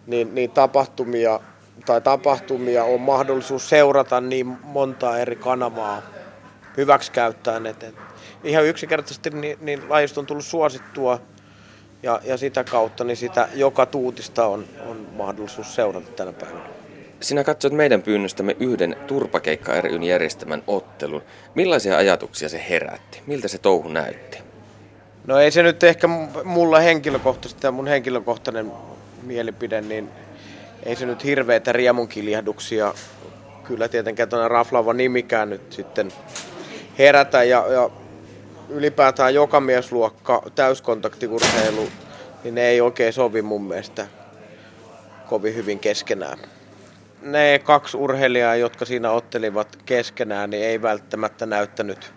[0.06, 1.40] niin, niin tapahtumia
[1.86, 6.02] tai tapahtumia on mahdollisuus seurata niin montaa eri kanavaa
[6.76, 7.66] hyväksikäyttäen.
[7.66, 7.94] Et, et
[8.44, 11.20] ihan yksinkertaisesti niin, niin lajista on tullut suosittua
[12.02, 16.79] ja, ja sitä kautta niin sitä joka tuutista on, on mahdollisuus seurata tänä päivänä.
[17.20, 21.22] Sinä katsoit meidän pyynnöstämme yhden Turpakeikka ryn järjestämän ottelun.
[21.54, 23.22] Millaisia ajatuksia se herätti?
[23.26, 24.38] Miltä se touhu näytti?
[25.26, 26.08] No ei se nyt ehkä
[26.44, 28.72] mulla henkilökohtaisesti ja mun henkilökohtainen
[29.22, 30.08] mielipide, niin
[30.82, 32.94] ei se nyt hirveitä riemunkiljahduksia
[33.64, 36.12] kyllä tietenkään tuonne raflaava nimikään nyt sitten
[36.98, 37.90] herätä ja, ja
[38.68, 41.88] ylipäätään joka miesluokka täyskontaktiurheilu,
[42.44, 44.06] niin ne ei oikein sovi mun mielestä
[45.26, 46.38] kovin hyvin keskenään
[47.22, 52.12] ne kaksi urheilijaa, jotka siinä ottelivat keskenään, niin ei välttämättä näyttänyt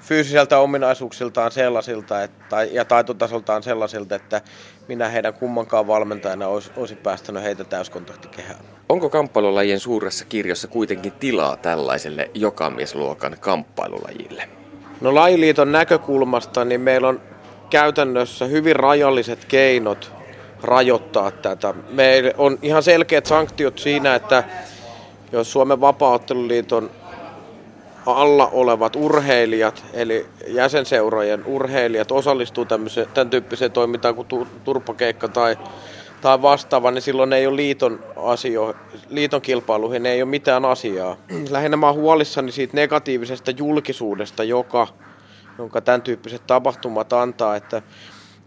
[0.00, 4.40] fyysiseltä ominaisuuksiltaan sellaisilta että, ja taitotasoltaan sellaisilta, että
[4.88, 8.60] minä heidän kummankaan valmentajana olisi, olisi päästänyt heitä täyskontaktikehään.
[8.88, 14.48] Onko kamppailulajien suuressa kirjassa kuitenkin tilaa tällaiselle jokamiesluokan kamppailulajille?
[15.00, 17.20] No lajiliiton näkökulmasta niin meillä on
[17.70, 20.17] käytännössä hyvin rajalliset keinot
[20.62, 21.74] rajoittaa tätä.
[21.90, 24.44] Meillä on ihan selkeät sanktiot siinä, että
[25.32, 26.90] jos Suomen vapaaotteluliiton
[28.06, 32.64] alla olevat urheilijat, eli jäsenseurojen urheilijat osallistuu
[33.14, 34.28] tämän tyyppiseen toimintaan kuin
[34.64, 35.56] turpakeikka tai,
[36.20, 38.74] tai vastaava, niin silloin ei ole liiton, asio,
[39.08, 41.16] liiton kilpailuihin ei ole mitään asiaa.
[41.50, 44.86] Lähinnä mä oon huolissani siitä negatiivisesta julkisuudesta, joka,
[45.58, 47.82] jonka tämän tyyppiset tapahtumat antaa, että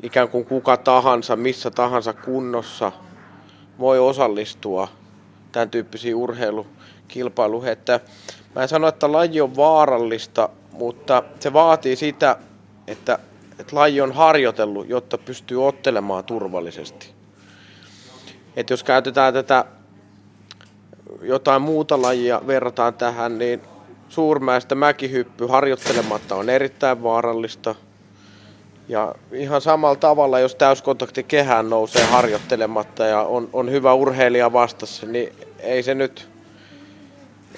[0.04, 2.92] ikään kuin kuka tahansa, missä tahansa kunnossa
[3.80, 4.88] voi osallistua
[5.52, 7.72] tämän tyyppisiin urheilukilpailuihin.
[7.72, 8.00] Että
[8.56, 12.38] mä en sano, että laji on vaarallista, mutta se vaatii sitä,
[12.88, 13.20] että,
[13.60, 17.10] että laji on harjoitellut, jotta pystyy ottelemaan turvallisesti.
[18.56, 19.66] että jos käytetään tätä
[21.22, 23.62] jotain muuta lajia, verrataan tähän, niin
[24.10, 27.76] suurmäistä mäkihyppy harjoittelematta on erittäin vaarallista–
[28.92, 35.06] ja ihan samalla tavalla, jos täyskontakti kehään nousee harjoittelematta ja on, on hyvä urheilija vastassa,
[35.06, 36.30] niin ei se nyt,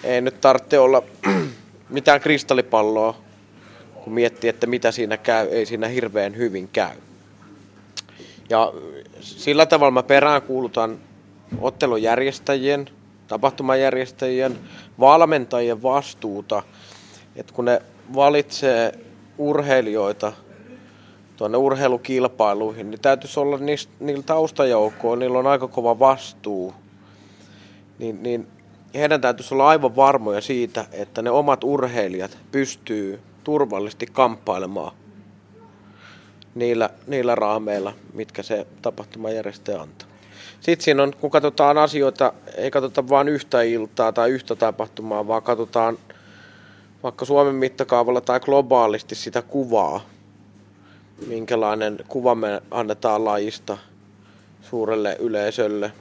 [0.04, 1.04] ei nyt tarvitse olla
[1.90, 3.16] mitään kristallipalloa,
[4.04, 6.96] kun miettii, että mitä siinä käy, ei siinä hirveän hyvin käy.
[8.50, 8.74] Ja
[9.20, 10.98] sillä tavalla mä peräänkuulutan
[11.62, 12.90] ottelujärjestäjien,
[13.28, 14.60] tapahtumajärjestäjien,
[15.00, 16.64] valmentajien vastuuta,
[17.36, 17.82] että kun ne
[18.16, 19.00] valitsee
[19.38, 20.34] urheilijoita
[21.38, 26.74] tuonne urheilukilpailuihin, niin täytyisi olla niistä, niillä taustajoukkoilla, niillä on aika kova vastuu.
[28.00, 28.48] Niin, niin
[28.94, 34.92] heidän täytyisi olla aivan varmoja siitä, että ne omat urheilijat pystyy turvallisesti kamppailemaan
[36.56, 40.08] niillä, niillä raameilla, mitkä se tapahtumajärjestäjä antaa.
[40.60, 45.44] Sitten siinä on, kun katsotaan asioita, ei katsota vain yhtä iltaa tai yhtä tapahtumaa, vaan
[45.44, 45.98] katsotaan
[47.04, 50.02] vaikka Suomen mittakaavalla tai globaalisti sitä kuvaa,
[51.28, 53.78] minkälainen kuva me annetaan lajista
[54.62, 55.92] suurelle yleisölle,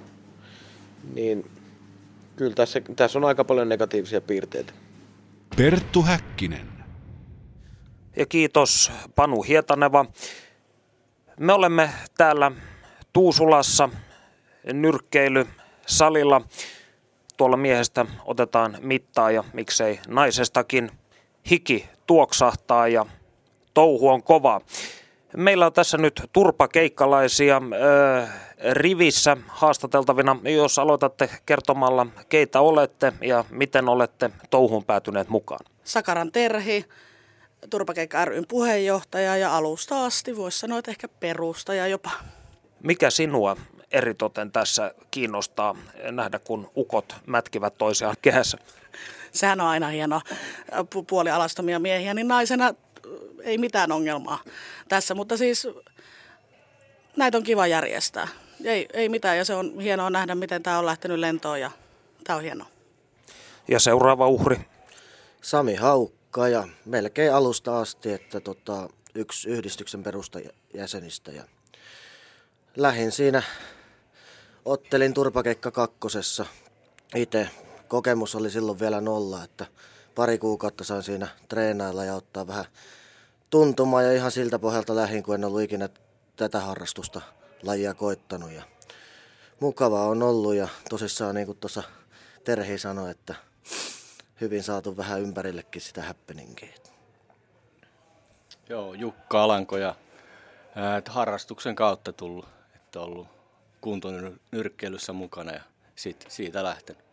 [1.15, 1.51] niin
[2.37, 4.73] kyllä tässä, tässä on aika paljon negatiivisia piirteitä.
[5.57, 6.73] Perttu Häkkinen.
[8.17, 10.07] Ja kiitos Panu Hietaneva.
[11.41, 12.53] Me olemme täällä
[13.13, 13.89] Tuusulassa
[14.73, 16.43] nyrkkeilysalilla.
[17.37, 20.91] Tuolla miehestä otetaan mittaa ja miksei naisestakin.
[21.51, 23.07] Hiki tuoksahtaa ja
[23.75, 24.61] touhu on kova.
[25.37, 27.57] Meillä on tässä nyt turpakeikkalaisia
[28.21, 28.31] äh,
[28.73, 30.37] rivissä haastateltavina.
[30.45, 35.67] Jos aloitatte kertomalla, keitä olette ja miten olette touhuun päätyneet mukaan.
[35.85, 36.85] Sakaran Terhi,
[37.71, 42.11] Turpakeikka ryn puheenjohtaja ja alusta asti voisi sanoa, että ehkä perustaja jopa.
[42.83, 43.57] Mikä sinua
[43.91, 45.77] eritoten tässä kiinnostaa
[46.11, 48.59] nähdä, kun ukot mätkivät toisiaan kehässä?
[49.33, 50.21] Sehän on aina hieno
[51.07, 52.75] puolialastomia miehiä, niin naisena
[53.43, 54.43] ei mitään ongelmaa
[54.89, 55.69] tässä, mutta siis
[57.17, 58.29] näitä on kiva järjestää.
[58.65, 61.71] Ei, ei mitään ja se on hienoa nähdä, miten tämä on lähtenyt lentoon ja
[62.25, 62.69] tämä on hienoa.
[63.69, 64.61] Ja seuraava uhri?
[65.43, 71.31] Sami Haukka ja melkein alusta asti, että tota, yksi yhdistyksen perustajäsenistä.
[71.31, 71.45] Ja
[72.77, 73.43] lähin siinä,
[74.65, 76.47] ottelin turpakeikka kakkosessa
[77.15, 77.49] itse.
[77.89, 79.67] Kokemus oli silloin vielä nolla, että
[80.15, 82.65] pari kuukautta sain siinä treenailla ja ottaa vähän
[83.53, 85.89] tuntumaa ja ihan siltä pohjalta lähin, kun en ollut ikinä
[86.37, 87.21] tätä harrastusta
[87.63, 88.53] lajia koittanut.
[88.53, 88.63] Ja
[89.61, 91.83] mukavaa on ollut ja tosissaan niin kuin tuossa
[92.45, 93.35] Terhi sanoi, että
[94.41, 96.69] hyvin saatu vähän ympärillekin sitä happeningia.
[98.69, 99.95] Joo, Jukka Alanko ja
[100.75, 103.27] ää, harrastuksen kautta tullut, että ollut
[103.81, 105.63] kuntonyrkkeilyssä mukana ja
[105.97, 107.12] sit, siitä lähtenyt.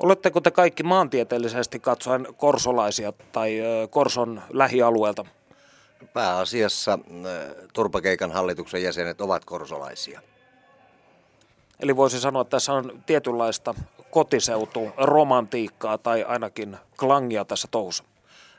[0.00, 3.58] Oletteko te kaikki maantieteellisesti katsoen korsolaisia tai
[3.90, 5.24] Korson lähialueelta?
[6.12, 6.98] Pääasiassa
[7.72, 10.20] Turpakeikan hallituksen jäsenet ovat korsolaisia.
[11.80, 13.74] Eli voisi sanoa, että tässä on tietynlaista
[14.10, 18.04] kotiseutu romantiikkaa tai ainakin klangia tässä touhussa.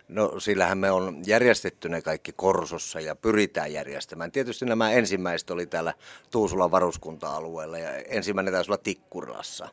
[0.08, 4.32] No sillähän me on järjestetty ne kaikki Korsossa ja pyritään järjestämään.
[4.32, 5.94] Tietysti nämä ensimmäiset oli täällä
[6.32, 9.68] Tuusulan varuskunta-alueella ja ensimmäinen taisi olla Tikkurilassa.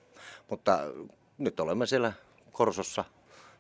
[0.51, 0.79] Mutta
[1.45, 2.13] nyt olemme siellä
[2.53, 3.05] Korsossa,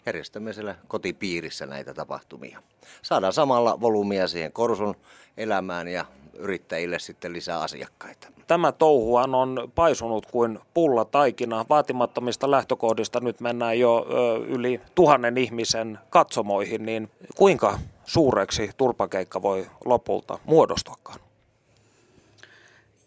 [0.07, 2.63] järjestämme siellä kotipiirissä näitä tapahtumia.
[3.03, 4.95] Saadaan samalla volyymia siihen Korson
[5.37, 8.29] elämään ja yrittäjille sitten lisää asiakkaita.
[8.47, 13.21] Tämä touhuhan on paisunut kuin pulla taikina vaatimattomista lähtökohdista.
[13.21, 14.07] Nyt mennään jo
[14.49, 21.21] yli tuhannen ihmisen katsomoihin, niin kuinka suureksi turpakeikka voi lopulta muodostuakaan?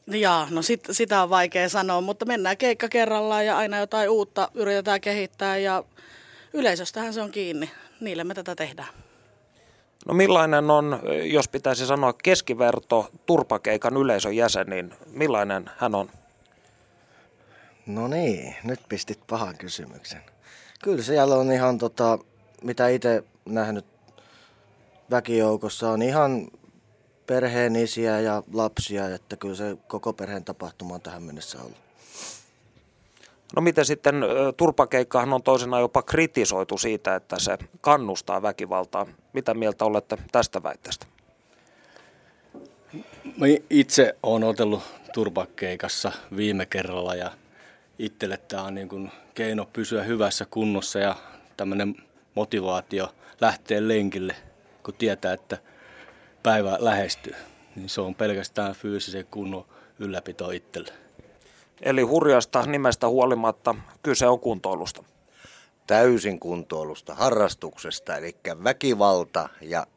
[0.08, 4.50] Jaa, no sit, sitä on vaikea sanoa, mutta mennään keikka kerrallaan ja aina jotain uutta
[4.54, 5.84] yritetään kehittää ja
[6.54, 7.72] yleisöstähän se on kiinni.
[8.00, 8.90] Niille me tätä tehdään.
[10.08, 16.10] No millainen on, jos pitäisi sanoa keskiverto turpakeikan yleisön jäsen, niin millainen hän on?
[17.86, 20.22] No niin, nyt pistit pahan kysymyksen.
[20.84, 22.20] Kyllä siellä on ihan tota,
[22.64, 23.86] mitä itse nähnyt
[25.12, 26.48] väkijoukossa, on ihan
[27.28, 31.78] perheen isiä ja lapsia, että kyllä se koko perheen tapahtuma on tähän mennessä ollut.
[33.56, 34.16] No miten sitten
[34.58, 39.06] turpakeikkahan on toisena jopa kritisoitu siitä, että se kannustaa väkivaltaa.
[39.34, 41.06] Mitä mieltä olette tästä väitteestä?
[43.38, 44.84] Mä itse olen otellut
[45.14, 47.32] turpakeikassa viime kerralla ja
[48.00, 51.16] itselle tämä on niin kuin keino pysyä hyvässä kunnossa ja
[51.58, 51.96] tämmöinen
[52.36, 54.36] motivaatio lähteä lenkille,
[54.84, 55.58] kun tietää, että
[56.46, 57.36] päivä lähestyy.
[57.76, 59.66] Niin se on pelkästään fyysisen kunnon
[60.00, 60.94] ylläpito itselle.
[61.82, 65.04] Eli hurjasta nimestä huolimatta kyse on kuntoilusta.
[65.88, 69.88] Täysin kuntoilusta, harrastuksesta, eli väkivalta ja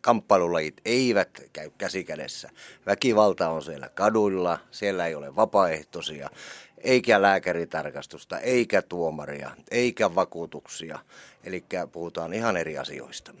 [0.00, 2.50] kamppailulajit eivät käy käsikädessä.
[2.86, 6.30] Väkivalta on siellä kaduilla, siellä ei ole vapaaehtoisia,
[6.78, 10.98] eikä lääkäritarkastusta, eikä tuomaria, eikä vakuutuksia.
[11.44, 13.32] Eli puhutaan ihan eri asioista.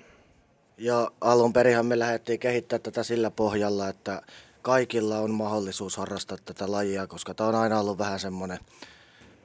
[0.78, 4.22] Ja alun perin me lähdettiin kehittämään tätä sillä pohjalla, että
[4.62, 8.58] kaikilla on mahdollisuus harrastaa tätä lajia, koska tämä on aina ollut vähän semmoinen,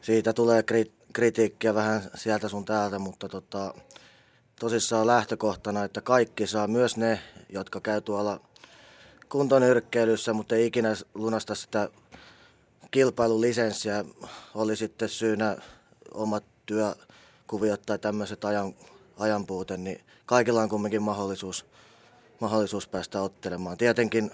[0.02, 0.63] siitä tulee
[1.13, 3.74] kritiikkiä vähän sieltä sun täältä, mutta tota,
[4.60, 8.39] tosissaan lähtökohtana, että kaikki saa, myös ne, jotka käy tuolla
[9.30, 11.89] kuntonyrkkeilyssä, mutta ei ikinä lunasta sitä
[12.91, 14.06] kilpailulisenssiä,
[14.56, 15.58] oli sitten syynä
[16.13, 18.74] omat työkuviot tai tämmöiset ajan,
[19.17, 21.65] ajanpuute, niin kaikilla on kumminkin mahdollisuus,
[22.39, 23.78] mahdollisuus päästä ottelemaan.
[23.78, 24.32] Tietenkin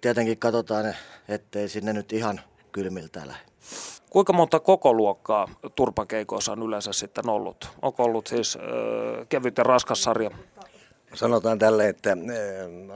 [0.00, 0.94] tietenkin katsotaan,
[1.28, 2.40] ettei sinne nyt ihan
[2.72, 3.42] kylmiltä lähde.
[4.10, 7.68] Kuinka monta koko luokkaa turpakeikoissa on yleensä sitten ollut?
[7.82, 10.30] Onko ollut siis äh, kevyt ja raskas sarja?
[11.14, 12.16] Sanotaan tälle, että äh,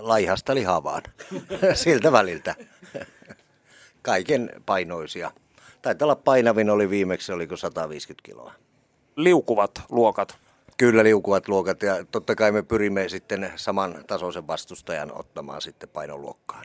[0.00, 1.02] laihasta lihavaan
[1.74, 2.54] siltä väliltä.
[4.02, 5.30] Kaiken painoisia.
[5.82, 8.52] Taitaa olla painavin oli viimeksi, oliko 150 kiloa.
[9.16, 10.45] Liukuvat luokat?
[10.76, 16.64] Kyllä liukuvat luokat ja totta kai me pyrimme sitten saman tasoisen vastustajan ottamaan sitten painoluokkaan.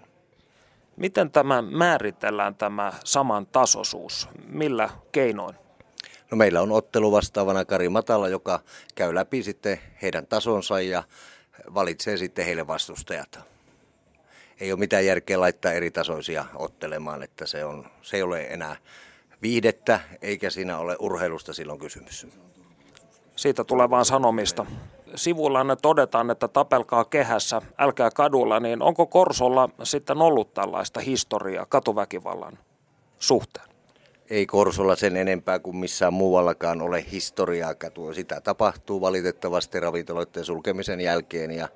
[0.96, 4.30] Miten tämä määritellään tämä saman tasoisuus?
[4.48, 5.56] Millä keinoin?
[6.32, 8.60] No meillä on ottelu vastaavana Kari Matala, joka
[8.96, 11.04] käy läpi sitten heidän tasonsa ja
[11.74, 13.40] valitsee sitten heille vastustajat.
[14.60, 18.76] Ei ole mitään järkeä laittaa eri tasoisia ottelemaan, että se, on, se ei ole enää
[19.42, 22.28] viihdettä eikä siinä ole urheilusta silloin kysymys.
[23.42, 24.66] Siitä tulee vaan sanomista.
[25.16, 32.60] sivuillanne todetaan, että tapelkaa kehässä, älkää kadulla, niin onko Korsolla sitten ollut tällaista historiaa katuväkivallan
[33.20, 33.66] suhteen?
[34.30, 38.14] Ei Korsolla sen enempää kuin missään muuallakaan ole historiaa katua.
[38.14, 41.68] Sitä tapahtuu valitettavasti ravintoloiden sulkemisen jälkeen ja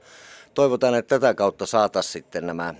[0.53, 2.73] toivotaan, että tätä kautta saataisiin sitten nämä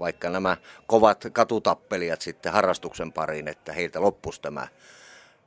[0.00, 0.56] vaikka nämä
[0.86, 4.68] kovat katutappelijat sitten harrastuksen pariin, että heiltä loppuisi tämä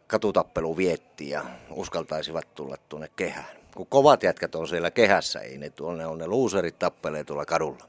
[0.07, 3.57] katutappelu vietti ja uskaltaisivat tulla tuonne kehään.
[3.75, 7.83] Kun kovat jätkät on siellä kehässä, ei ne tuonne on ne luuserit tappelee tuolla kadulla.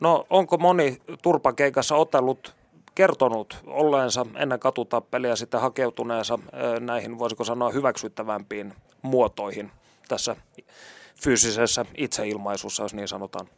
[0.00, 2.54] No onko moni turpakeikassa otellut
[2.94, 6.38] kertonut olleensa ennen katutappelia sitten hakeutuneensa
[6.80, 9.70] näihin, voisiko sanoa, hyväksyttävämpiin muotoihin
[10.08, 10.36] tässä
[11.22, 13.48] fyysisessä itseilmaisussa, jos niin sanotaan?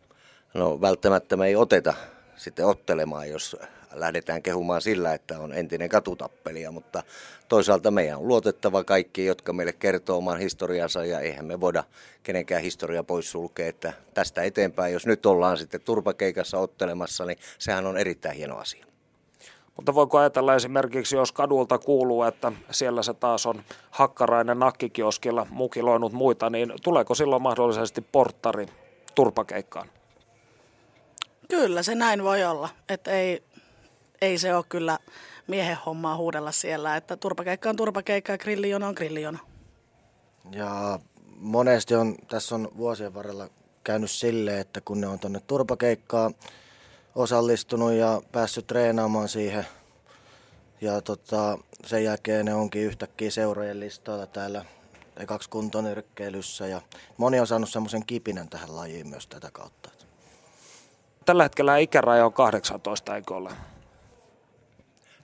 [0.54, 1.94] No välttämättä me ei oteta
[2.36, 3.56] sitten ottelemaan, jos
[4.00, 7.02] lähdetään kehumaan sillä, että on entinen katutappelija, mutta
[7.48, 11.84] toisaalta meidän on luotettava kaikki, jotka meille kertoo oman historiansa ja eihän me voida
[12.22, 17.86] kenenkään historia pois sulkea, että tästä eteenpäin, jos nyt ollaan sitten turpakeikassa ottelemassa, niin sehän
[17.86, 18.86] on erittäin hieno asia.
[19.76, 26.12] Mutta voiko ajatella esimerkiksi, jos kadulta kuuluu, että siellä se taas on hakkarainen nakkikioskilla mukiloinut
[26.12, 28.66] muita, niin tuleeko silloin mahdollisesti porttari
[29.14, 29.90] turpakeikkaan?
[31.48, 33.42] Kyllä se näin voi olla, että ei,
[34.20, 34.98] ei se ole kyllä
[35.46, 39.38] miehen hommaa huudella siellä, että turpakeikka on turpakeikka ja grilliona on grilliona.
[40.52, 40.98] Ja
[41.38, 43.48] monesti on, tässä on vuosien varrella
[43.84, 46.34] käynyt silleen, että kun ne on tuonne turpakeikkaan
[47.14, 49.66] osallistunut ja päässyt treenaamaan siihen,
[50.80, 54.64] ja tota, sen jälkeen ne onkin yhtäkkiä seurojen listalla täällä
[55.16, 56.80] ekaksi kuntonyrkkeilyssä ja
[57.16, 59.90] moni on saanut semmoisen kipinän tähän lajiin myös tätä kautta.
[61.24, 63.50] Tällä hetkellä ikäraja on 18, eikö ole?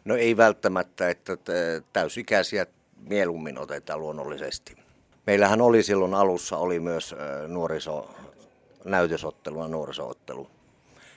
[0.05, 1.37] No ei välttämättä, että
[1.93, 4.77] täysikäisiä mieluummin otetaan luonnollisesti.
[5.27, 7.15] Meillähän oli silloin alussa oli myös
[7.49, 8.15] nuoriso,
[8.85, 10.51] näytösottelu ja nuorisoottelu.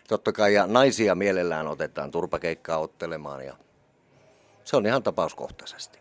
[0.08, 3.54] Totta kai ja naisia mielellään otetaan turpakeikkaa ottelemaan ja
[4.64, 6.00] se on ihan tapauskohtaisesti.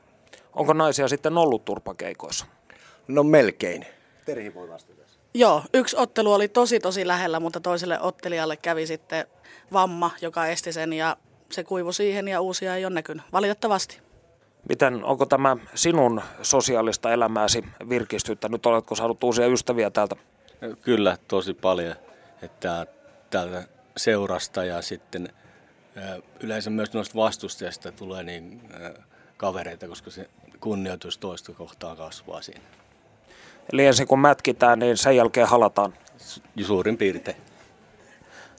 [0.52, 2.46] Onko naisia sitten ollut turpakeikoissa?
[3.08, 3.86] No melkein.
[4.24, 4.94] Terhi voi vastata.
[5.36, 9.26] Joo, yksi ottelu oli tosi tosi lähellä, mutta toiselle ottelijalle kävi sitten
[9.72, 11.16] vamma, joka esti sen ja
[11.50, 14.00] se kuivu siihen ja uusia ei ole näkynyt, valitettavasti.
[14.68, 18.66] Miten, onko tämä sinun sosiaalista elämääsi virkistyttänyt?
[18.66, 20.16] Oletko saanut uusia ystäviä täältä?
[20.82, 21.96] Kyllä, tosi paljon.
[22.42, 22.86] Että
[23.30, 23.64] täältä
[23.96, 25.28] seurasta ja sitten
[26.40, 28.60] yleensä myös noista vastustajista tulee niin
[29.36, 30.30] kavereita, koska se
[30.60, 32.60] kunnioitus toista kohtaa kasvaa siinä.
[33.72, 35.94] Eli ensin kun mätkitään, niin sen jälkeen halataan.
[36.66, 37.36] Suurin piirtein.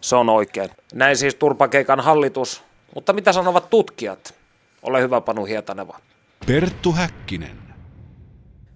[0.01, 0.69] Se on oikein.
[0.93, 2.63] Näin siis Turpakeikan hallitus.
[2.95, 4.35] Mutta mitä sanovat tutkijat?
[4.81, 5.99] Ole hyvä Panu Hietaneva.
[6.47, 7.57] Perttu Häkkinen.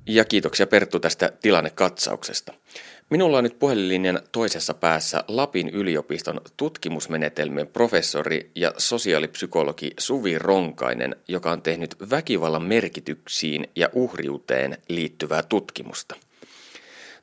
[0.06, 2.54] Ja kiitoksia Perttu tästä tilannekatsauksesta.
[3.10, 11.52] Minulla on nyt puhelinlinjan toisessa päässä Lapin yliopiston tutkimusmenetelmien professori ja sosiaalipsykologi Suvi Ronkainen, joka
[11.52, 16.16] on tehnyt väkivallan merkityksiin ja uhriuteen liittyvää tutkimusta.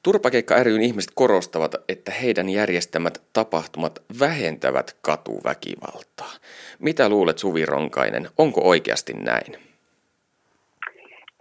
[0.07, 6.33] Turpakeikka ryn ihmiset korostavat, että heidän järjestämät tapahtumat vähentävät katuväkivaltaa.
[6.79, 9.53] Mitä luulet Suvi Ronkainen, onko oikeasti näin?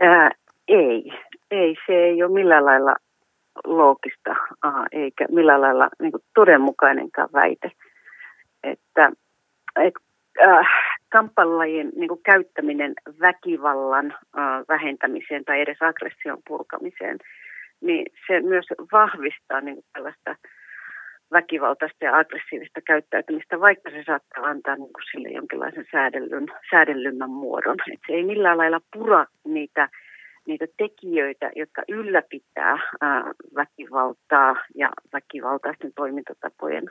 [0.01, 0.31] Ää,
[0.67, 1.11] ei.
[1.51, 2.95] Ei, se ei ole millään lailla
[3.65, 4.35] loogista
[4.91, 7.71] eikä millään lailla niin kuin todenmukainenkaan väite.
[8.63, 9.11] Että,
[9.79, 9.93] et,
[10.47, 10.67] äh,
[11.09, 17.17] kamppailulajien niin kuin käyttäminen väkivallan äh, vähentämiseen tai edes aggression purkamiseen,
[17.81, 20.35] niin se myös vahvistaa niin kuin tällaista
[21.31, 27.77] väkivaltaista ja aggressiivista käyttäytymistä, vaikka se saattaa antaa niin kuin sille jonkinlaisen säädellyn, säädellymmän muodon.
[27.93, 29.89] Et se ei millään lailla pura niitä
[30.47, 36.83] niitä tekijöitä, jotka ylläpitää ää, väkivaltaa ja väkivaltaisten toimintatapojen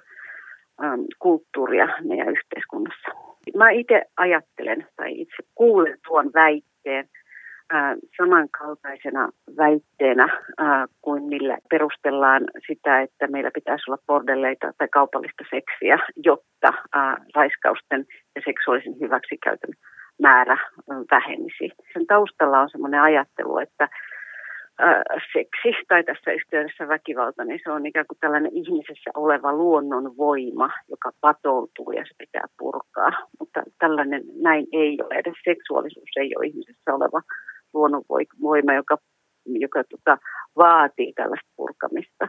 [0.80, 3.10] ää, kulttuuria meidän yhteiskunnassa.
[3.56, 7.08] Mä itse ajattelen tai itse kuulen tuon väitteen
[8.16, 10.28] samankaltaisena väitteenä
[11.02, 16.72] kuin millä perustellaan sitä, että meillä pitäisi olla bordelleita tai kaupallista seksiä, jotta
[17.34, 19.74] raiskausten ja seksuaalisen hyväksikäytön
[20.22, 20.58] määrä
[21.10, 21.70] vähenisi.
[21.92, 23.88] Sen taustalla on semmoinen ajattelu, että
[25.32, 31.10] seksi tai tässä yhteydessä väkivalta, niin se on ikään kuin tällainen ihmisessä oleva luonnonvoima, joka
[31.20, 33.10] patoutuu ja se pitää purkaa.
[33.38, 37.20] Mutta tällainen näin ei ole, edes seksuaalisuus ei ole ihmisessä oleva
[37.74, 38.98] luonnonvoima, joka,
[39.46, 40.18] joka tota,
[40.56, 42.28] vaatii tällaista purkamista.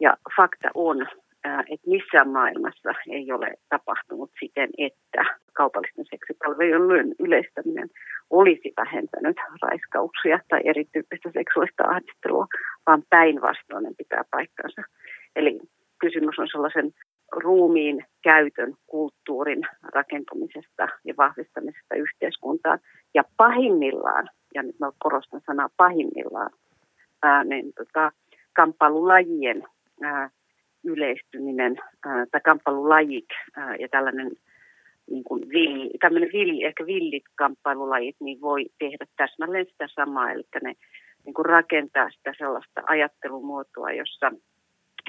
[0.00, 1.06] Ja fakta on,
[1.44, 7.88] että missään maailmassa ei ole tapahtunut siten, että kaupallisten seksipalvelujen yleistäminen
[8.30, 12.46] olisi vähentänyt raiskauksia tai erityyppistä seksuaalista ahdistelua,
[12.86, 14.82] vaan päinvastoinen pitää paikkansa.
[15.36, 15.60] Eli
[15.98, 16.92] kysymys on sellaisen
[17.32, 22.78] ruumiin käytön kulttuurin rakentumisesta ja vahvistamisesta yhteiskuntaan.
[23.14, 26.50] Ja pahimmillaan, ja nyt mä korostan sanaa pahimmillaan,
[27.22, 28.12] ää, niin tota,
[28.56, 29.62] kamppailulajien
[30.02, 30.30] ää,
[30.84, 31.76] yleistyminen
[32.06, 34.30] ää, tai kamppailulajik ää, ja tällainen
[35.10, 40.42] niin kuin villi, tämmöinen villi, ehkä villit kamppailulajit, niin voi tehdä täsmälleen sitä samaa, eli
[40.62, 40.74] ne
[41.24, 44.32] niin kuin rakentaa sitä sellaista ajattelumuotoa, jossa,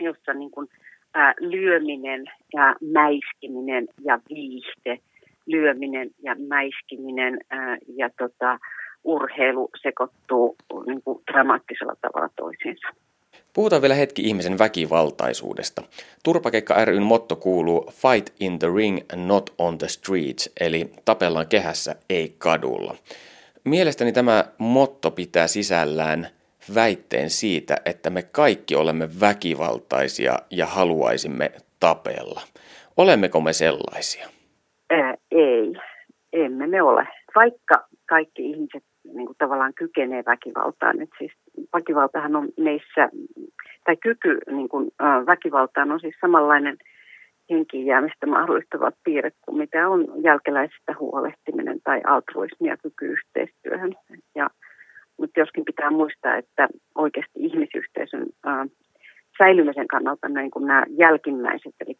[0.01, 0.67] jossa niin kuin,
[1.13, 4.99] ää, lyöminen ja mäiskiminen ja viihde,
[5.45, 8.59] lyöminen ja mäiskiminen ää, ja tota,
[9.03, 12.87] urheilu sekoittuu niin kuin dramaattisella tavalla toisiinsa.
[13.53, 15.81] Puhutaan vielä hetki ihmisen väkivaltaisuudesta.
[16.23, 21.95] Turpakeikka ryn motto kuuluu Fight in the ring, not on the streets, eli tapellaan kehässä,
[22.09, 22.95] ei kadulla.
[23.63, 26.27] Mielestäni tämä motto pitää sisällään
[26.75, 32.41] väitteen siitä, että me kaikki olemme väkivaltaisia ja haluaisimme tapella.
[32.97, 34.27] Olemmeko me sellaisia?
[34.89, 35.73] Ää, ei,
[36.33, 37.07] emme me ole.
[37.35, 41.01] Vaikka kaikki ihmiset niin kuin tavallaan kykenee väkivaltaan.
[41.01, 41.31] Et siis
[41.73, 43.09] väkivaltahan on meissä,
[43.85, 46.77] tai kyky niin kuin, äh, väkivaltaan on siis samanlainen
[47.49, 53.95] henkiin jäämistä mahdollistava piirre kuin mitä on jälkeläisistä huolehtiminen tai altruismi ja kyky yhteistyöhön.
[54.35, 54.49] Ja,
[55.17, 58.67] mutta joskin pitää muistaa, että oikeasti ihmisyhteisön äh,
[59.37, 61.95] säilymisen kannalta niin kuin nämä jälkimmäiset, eli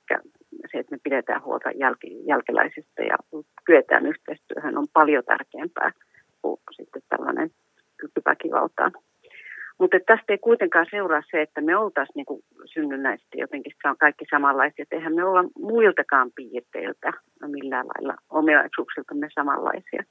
[0.72, 1.70] se, että me pidetään huolta
[2.28, 3.18] jälkeläisistä ja
[3.66, 5.92] kyetään yhteistyöhön, on paljon tärkeämpää
[6.44, 7.50] kuin sitten tällainen
[7.98, 8.92] kykyväkivaltaan.
[9.80, 14.86] Mutta tästä ei kuitenkaan seuraa se, että me oltaisiin niin synnynnäisesti jotenkin kaikki samanlaisia.
[14.92, 17.14] Eihän me olla muiltakaan piirteiltä
[17.48, 20.04] millään lailla ominaisuuksiltamme samanlaisia.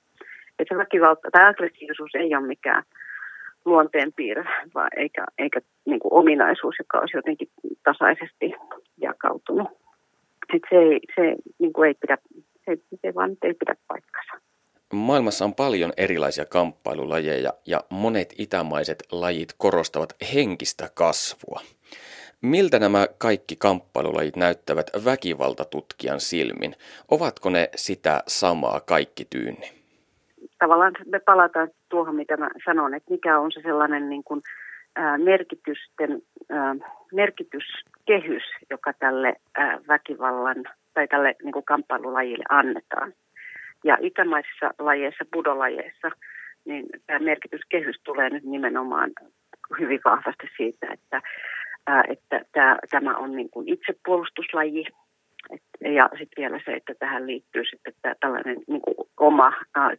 [0.58, 2.82] Että se väkivalta tai aggressiivisuus ei ole mikään
[3.64, 7.48] luonteenpiirre vaan eikä, eikä niin kuin ominaisuus, joka olisi jotenkin
[7.84, 8.54] tasaisesti
[9.00, 9.68] jakautunut.
[10.54, 12.18] Et se ei, se niin kuin ei pidä,
[12.64, 14.51] se, se vaan ei pidä paikkansa.
[14.92, 21.60] Maailmassa on paljon erilaisia kamppailulajeja ja monet itämaiset lajit korostavat henkistä kasvua.
[22.42, 26.74] Miltä nämä kaikki kamppailulajit näyttävät väkivaltatutkijan silmin?
[27.10, 29.70] Ovatko ne sitä samaa kaikki tyynni?
[30.58, 34.42] Tavallaan me palataan tuohon, mitä mä sanon, että mikä on se sellainen niin kuin,
[34.96, 36.74] ää, merkitysten, ää,
[37.12, 40.64] merkityskehys, joka tälle ää, väkivallan
[40.94, 43.12] tai tälle niin kuin kamppailulajille annetaan.
[43.84, 46.10] Ja itämaisissa lajeissa, budolajeissa,
[46.64, 49.10] niin tämä merkityskehys tulee nyt nimenomaan
[49.80, 51.22] hyvin vahvasti siitä, että,
[52.08, 54.86] että tämä, tämä on niin kuin itsepuolustuslaji.
[55.80, 59.52] Ja sitten vielä se, että tähän liittyy sitten tämä tällainen niin kuin oma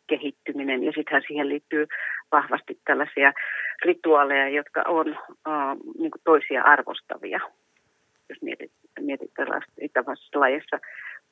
[0.07, 1.87] kehittyminen ja sittenhän siihen liittyy
[2.31, 3.33] vahvasti tällaisia
[3.85, 5.05] rituaaleja, jotka on
[5.99, 7.39] niin kuin toisia arvostavia.
[8.29, 10.79] Jos mietit, mietit tällaista itämaisessa lajissa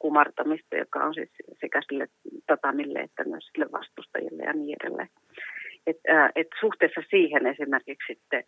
[0.01, 1.29] kumartamista, joka on siis
[1.61, 2.07] sekä sille
[2.47, 5.09] tatamille että myös sille vastustajille ja niin edelleen.
[5.87, 8.43] Et, ää, et suhteessa siihen esimerkiksi sitten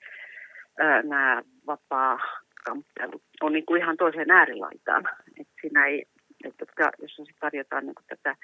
[0.79, 2.19] ää, nämä vapaa
[2.65, 5.03] kamppelut on niin kuin ihan toiseen äärilaitaan.
[5.39, 6.03] Et siinä ei,
[6.43, 6.65] että
[7.01, 8.35] jos tarjotaan niin kuin tätä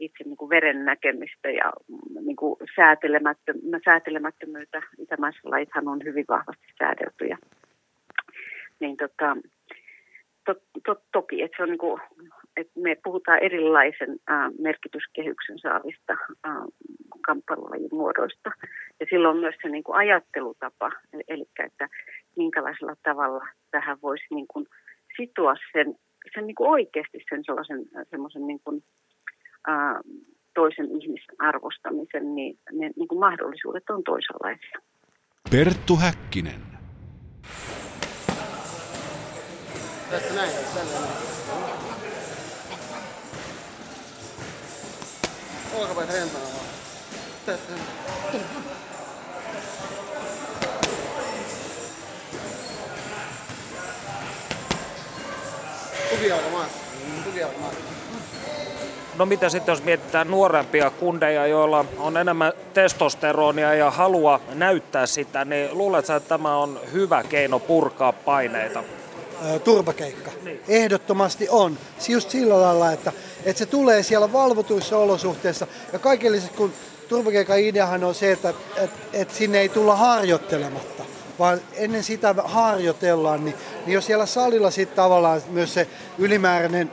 [0.00, 1.72] itse niin kuin veren näkemistä ja
[2.20, 2.56] niin kuin
[3.84, 7.38] säätelemättömyyttä, itämaisilla lajithan on hyvin vahvasti säädeltyjä.
[8.80, 9.36] Niin tota,
[10.46, 10.54] to,
[10.86, 12.00] to, toki, että se on niin kuin,
[12.56, 16.12] että me puhutaan erilaisen äh, merkityskehyksen saavista
[16.46, 16.52] äh,
[17.26, 18.50] kamppailulajin muodoista.
[19.00, 20.90] Ja silloin myös se niin kuin ajattelutapa,
[21.28, 21.88] eli että
[22.36, 24.66] minkälaisella tavalla tähän voisi niin kuin
[25.16, 25.94] sitoa sen,
[26.34, 28.84] sen niin kuin oikeasti sen sellaisen semmoisen niin kuin,
[29.68, 29.96] äh,
[30.54, 34.78] toisen ihmisen arvostamisen, niin ne niin kuin mahdollisuudet on toisenlaisia.
[35.50, 36.60] Perttu Häkkinen.
[40.10, 41.83] Tässä näin, tällä näin.
[45.74, 46.06] Vaan.
[47.46, 47.72] Tässä.
[56.52, 56.78] Maassa.
[57.60, 57.78] Maassa.
[59.18, 65.44] No mitä sitten, jos mietitään nuorempia kundeja, joilla on enemmän testosteronia ja halua näyttää sitä,
[65.44, 68.84] niin luuletko, että tämä on hyvä keino purkaa paineita?
[69.64, 70.30] Turpakeikka.
[70.42, 70.60] Niin.
[70.68, 71.78] Ehdottomasti on.
[72.08, 73.12] Just sillä lailla, että,
[73.44, 75.66] että se tulee siellä valvotuissa olosuhteissa.
[75.92, 75.98] Ja
[76.32, 76.72] lisäksi, kun
[77.08, 81.04] turvakeikan ideahan on se, että, että, että sinne ei tulla harjoittelematta,
[81.38, 83.56] vaan ennen sitä harjoitellaan, niin,
[83.86, 86.92] niin jos siellä salilla sitten tavallaan myös se ylimääräinen,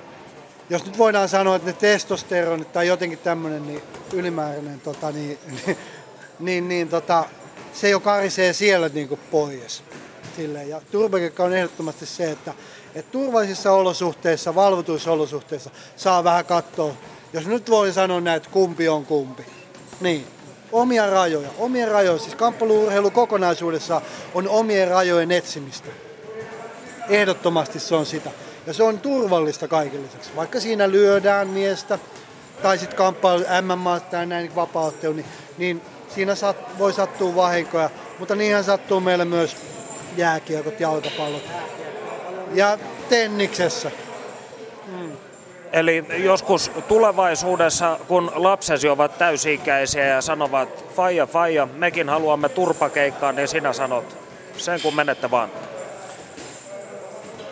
[0.70, 3.82] jos nyt voidaan sanoa, että ne testosteronit tai jotenkin tämmöinen niin
[4.14, 5.78] ylimääräinen, tota, niin, niin,
[6.40, 7.26] niin, niin tota,
[7.74, 9.84] se jo karisee siellä niin kuin pois.
[10.36, 10.70] Silleen.
[10.70, 12.54] Ja turvakeikka on ehdottomasti se, että,
[12.96, 16.94] että turvallisissa olosuhteissa, valvotuissa olosuhteissa saa vähän katsoa.
[17.34, 19.46] Jos nyt voi sanoa näin, että kumpi on kumpi.
[20.02, 20.28] Niin,
[20.72, 21.50] omia rajoja.
[21.58, 24.02] Omia rajoja, siis kamppailuurheilu kokonaisuudessa
[24.34, 25.90] on omien rajojen etsimistä.
[27.10, 28.32] Ehdottomasti se on sitä.
[28.68, 30.36] Ja se on turvallista kaikille lisäksi.
[30.36, 32.00] Vaikka siinä lyödään miestä,
[32.62, 35.26] tai sitten kamppailu MMA tai näin vapauttelu, niin,
[35.58, 35.82] niin
[36.16, 37.90] siinä sat, voi sattua vahinkoja.
[38.20, 39.56] Mutta niinhän sattuu meille myös
[40.18, 41.44] jääkiekot, jalkapallot
[42.54, 42.78] ja
[43.10, 43.92] tenniksessä.
[44.88, 45.12] Mm.
[45.74, 53.48] Eli joskus tulevaisuudessa, kun lapsesi ovat täysi-ikäisiä ja sanovat, faija, faija, mekin haluamme turpakeikkaa, niin
[53.48, 54.18] sinä sanot,
[54.58, 55.50] sen kun menette vaan.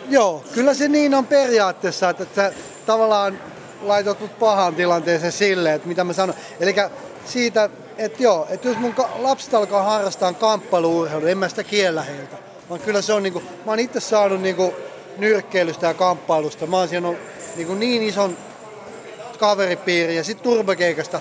[0.08, 2.52] Joo, kyllä se niin on periaatteessa, että sä
[2.86, 3.40] tavallaan
[3.82, 6.34] laitat mut pahaan tilanteeseen silleen, että mitä mä sanon.
[6.60, 6.74] Eli
[7.24, 12.49] siitä, että joo, että jos mun lapset alkaa harrastaa kamppailuurheilua, en mä sitä kiellä heiltä.
[12.70, 14.74] Vaan kyllä se on niinku, mä oon itse saanut niinku
[15.18, 16.66] nyrkkeilystä ja kamppailusta.
[16.66, 17.08] Mä oon siellä
[17.56, 18.36] niin, niin ison
[19.38, 21.20] kaveripiiri ja sitten turbakeikasta.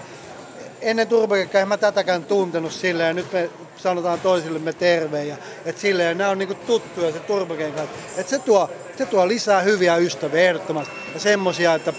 [0.82, 5.36] Ennen turbakeikkaa en mä tätäkään tuntenut silleen ja nyt me sanotaan toisillemme terve ja
[5.66, 7.82] et silleen nämä on niinku tuttuja se turbakeikka.
[8.18, 11.94] Et se tuo, se tuo lisää hyviä ystäviä ehdottomasti ja semmosia, että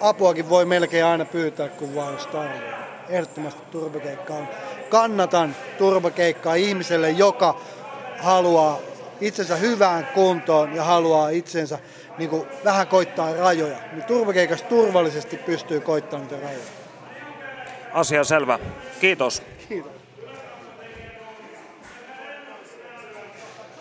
[0.00, 2.74] apuakin voi melkein aina pyytää, kun vaan tarvitsee.
[3.08, 4.48] Ehdottomasti turbakeikka on.
[4.88, 7.60] Kannatan turbakeikkaa ihmiselle, joka
[8.20, 8.78] haluaa
[9.20, 11.78] itsensä hyvään kuntoon ja haluaa itsensä
[12.18, 13.76] niin kuin vähän koittaa rajoja.
[13.92, 16.64] Niin turvakeikassa turvallisesti pystyy koittamaan niitä rajoja.
[17.92, 18.58] Asia selvä.
[19.00, 19.42] Kiitos.
[19.68, 19.92] Kiitos.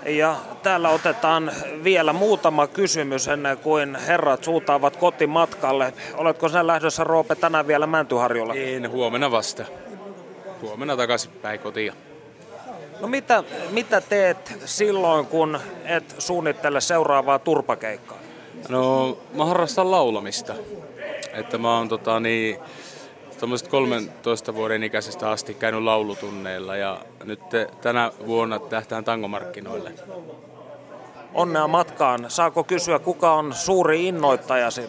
[0.06, 1.52] Ja täällä otetaan
[1.84, 5.94] vielä muutama kysymys ennen kuin herrat suutaavat kotimatkalle.
[6.14, 8.54] Oletko sinä lähdössä Roope tänään vielä Mäntyharjulla?
[8.54, 9.66] En, huomenna vasta.
[10.62, 11.94] Huomenna takaisin päin kotiin.
[13.00, 18.18] No mitä, mitä teet silloin, kun et suunnittele seuraavaa turpakeikkaa?
[18.70, 20.54] No mä harrastan laulamista.
[21.34, 22.58] Että mä oon tota, niin,
[23.70, 27.40] 13 vuoden ikäisestä asti käynyt laulutunneilla ja nyt
[27.82, 29.92] tänä vuonna tähtään tangomarkkinoille.
[31.34, 32.26] Onnea matkaan.
[32.28, 34.82] Saako kysyä, kuka on suuri innoittajasi?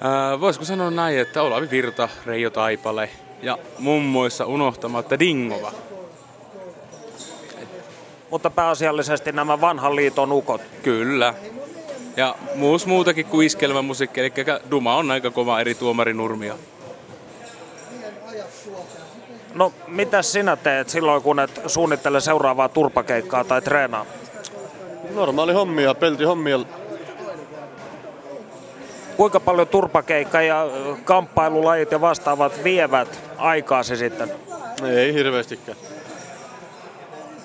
[0.00, 3.10] Ää, voisiko sanoa näin, että Olavi Virta, Reijo Taipale
[3.42, 5.72] ja mummoissa unohtamatta Dingova
[8.30, 10.60] mutta pääasiallisesti nämä vanhan liiton ukot.
[10.82, 11.34] Kyllä.
[12.16, 14.32] Ja muus muutakin kuin iskelmämusiikki, eli
[14.70, 16.54] Duma on aika kova eri tuomarinurmia.
[19.54, 24.06] No, mitä sinä teet silloin, kun et suunnittele seuraavaa turpakeikkaa tai treenaa?
[25.14, 26.58] Normaali hommia, peltihommia.
[29.16, 30.66] Kuinka paljon turpakeikka ja
[31.04, 34.30] kamppailulajit ja vastaavat vievät aikaasi sitten?
[34.96, 35.76] Ei hirveästikään.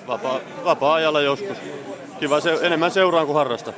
[0.06, 1.56] Vapaa, vapaa-ajalla joskus.
[2.20, 3.72] Kiva se, enemmän seuraan kuin harrasta.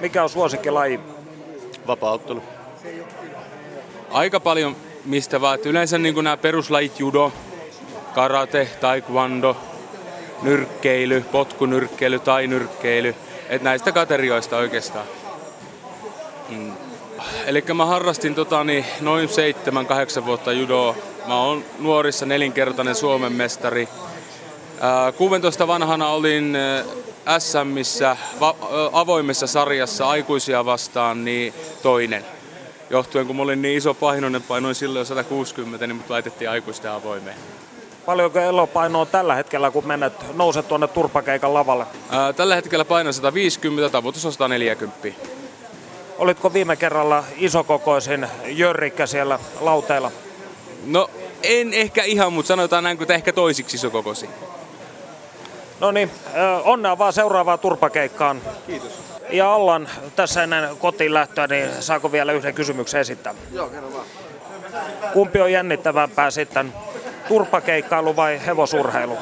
[0.00, 1.00] Mikä on suosikkilaji?
[1.86, 2.42] Vapauttelu.
[4.10, 5.58] Aika paljon mistä vaan.
[5.64, 7.32] Yleensä niin nämä peruslajit judo,
[8.14, 9.56] karate, taekwondo,
[10.42, 13.14] nyrkkeily, potkunyrkkeily tai nyrkkeily.
[13.48, 15.06] Että näistä kategorioista oikeastaan.
[16.48, 16.72] Mm.
[17.46, 19.28] Eli mä harrastin tota, niin, noin
[20.20, 20.94] 7-8 vuotta judoa.
[21.26, 23.88] Mä oon nuorissa nelinkertainen Suomen mestari.
[25.16, 26.56] 16 vanhana olin
[27.38, 28.16] SMissä
[28.92, 32.24] avoimessa sarjassa aikuisia vastaan niin toinen.
[32.90, 36.90] Johtuen kun mä olin niin iso painoinen, painoin silloin jo 160, niin mut laitettiin aikuisten
[36.90, 37.36] avoimeen.
[38.06, 41.86] Paljonko elopainoa tällä hetkellä, kun menet, nouset tuonne turpakeikan lavalle?
[42.10, 45.08] Ää, tällä hetkellä paino 150, tavoitus on 140.
[46.18, 50.10] Olitko viime kerralla isokokoisin jörrikkä siellä lauteilla?
[50.86, 51.10] No
[51.42, 54.30] en ehkä ihan, mutta sanotaan näin, että ehkä toisiksi isokokoisin.
[55.82, 56.10] No niin,
[56.64, 58.42] onnea vaan seuraavaan turpakeikkaan.
[58.66, 58.92] Kiitos.
[59.30, 63.34] Ja Allan, tässä ennen kotiin lähtöä, niin saako vielä yhden kysymyksen esittää?
[63.52, 64.06] Joo, kerro vaan.
[65.12, 66.74] Kumpi on jännittävämpää sitten,
[67.28, 69.18] turpakeikkailu vai hevosurheilu?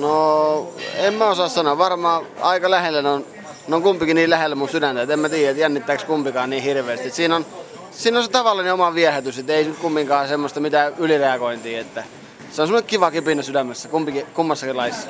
[0.00, 1.78] No, en mä osaa sanoa.
[1.78, 3.26] Varmaan aika lähellä ne on,
[3.68, 6.62] ne on kumpikin niin lähellä mun sydäntä, että en mä tiedä, että jännittääkö kumpikaan niin
[6.62, 7.10] hirveästi.
[7.10, 7.46] siinä on,
[7.90, 12.04] siinä on se tavallinen oma viehätys, että ei nyt kumminkaan semmoista mitään ylireagointia, että
[12.50, 15.08] se on semmoinen kiva kipinä sydämessä, kumpikin, kummassakin laissa.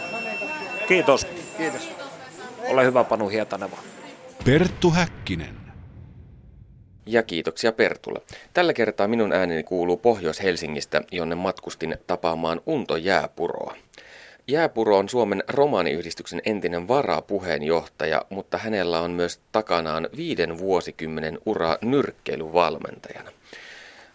[0.88, 1.26] Kiitos.
[1.56, 1.90] Kiitos.
[2.68, 3.76] Ole hyvä Panu Hietaneva.
[4.44, 5.56] Perttu Häkkinen.
[7.06, 8.20] Ja kiitoksia Pertulle.
[8.54, 13.76] Tällä kertaa minun ääneni kuuluu Pohjois-Helsingistä, jonne matkustin tapaamaan Unto Jääpuroa.
[14.48, 23.30] Jääpuro on Suomen romaaniyhdistyksen entinen varapuheenjohtaja, mutta hänellä on myös takanaan viiden vuosikymmenen ura nyrkkeilyvalmentajana.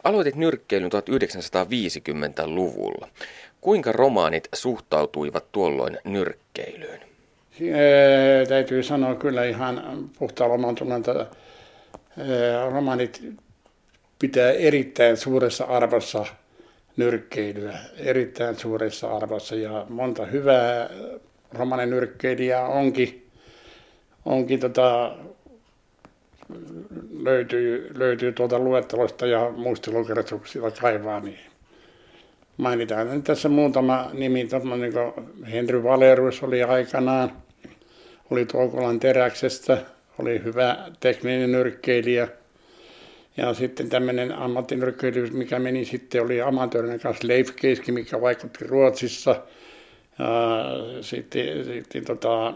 [0.04, 3.08] Aloitit nyrkkeilyn 1950-luvulla.
[3.62, 7.00] Kuinka romaanit suhtautuivat tuolloin nyrkkeilyyn?
[8.48, 11.26] täytyy sanoa kyllä ihan puhtaalla omantunnelta.
[12.72, 13.24] Romaanit
[14.20, 16.26] pitää erittäin suuressa arvossa
[16.98, 20.90] nyrkkeilyä, erittäin suuressa arvossa ja monta hyvää
[21.54, 23.28] romanen nyrkkeilijää onkin,
[24.26, 25.16] onkin tota,
[27.20, 31.51] löytyy, löytyy tuolta luettelosta ja muistilukirjoituksilla kaivaa, niin
[32.62, 34.48] mainitaan nyt tässä muutama nimi,
[34.78, 37.32] niin kuin Henry Valerus oli aikanaan,
[38.32, 39.78] oli Tuokolan teräksestä,
[40.20, 42.28] oli hyvä tekninen nyrkkeilijä.
[43.38, 49.36] Ja sitten tämmöinen ammattinyrkkeily, mikä meni sitten, oli amatöörinen kanssa Leif Keiski, mikä vaikutti Ruotsissa.
[50.20, 50.64] Ja
[51.02, 52.54] sitten, sitten tota,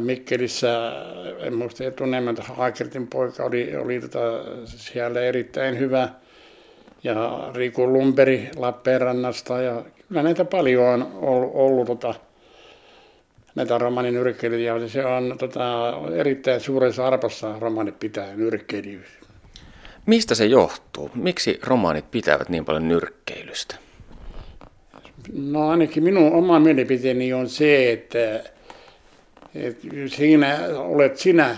[0.00, 0.92] Mikkelissä,
[1.38, 4.20] en muista etunemen, mutta Haakertin poika oli, oli tota,
[4.66, 6.08] siellä erittäin hyvä.
[7.08, 12.14] Ja Riku Lumberi Lappeenrannasta ja kyllä näitä paljon on ollut, ollut tota,
[13.54, 14.88] näitä romanin nyrkkeilijöitä.
[14.88, 19.08] Se on tota, erittäin suuressa arvossa romanit pitää nyrkkeilijöitä.
[20.06, 21.10] Mistä se johtuu?
[21.14, 23.76] Miksi romaanit pitävät niin paljon nyrkkeilystä?
[25.32, 28.34] No ainakin minun oma mielipiteeni on se, että,
[29.54, 31.56] että siinä olet sinä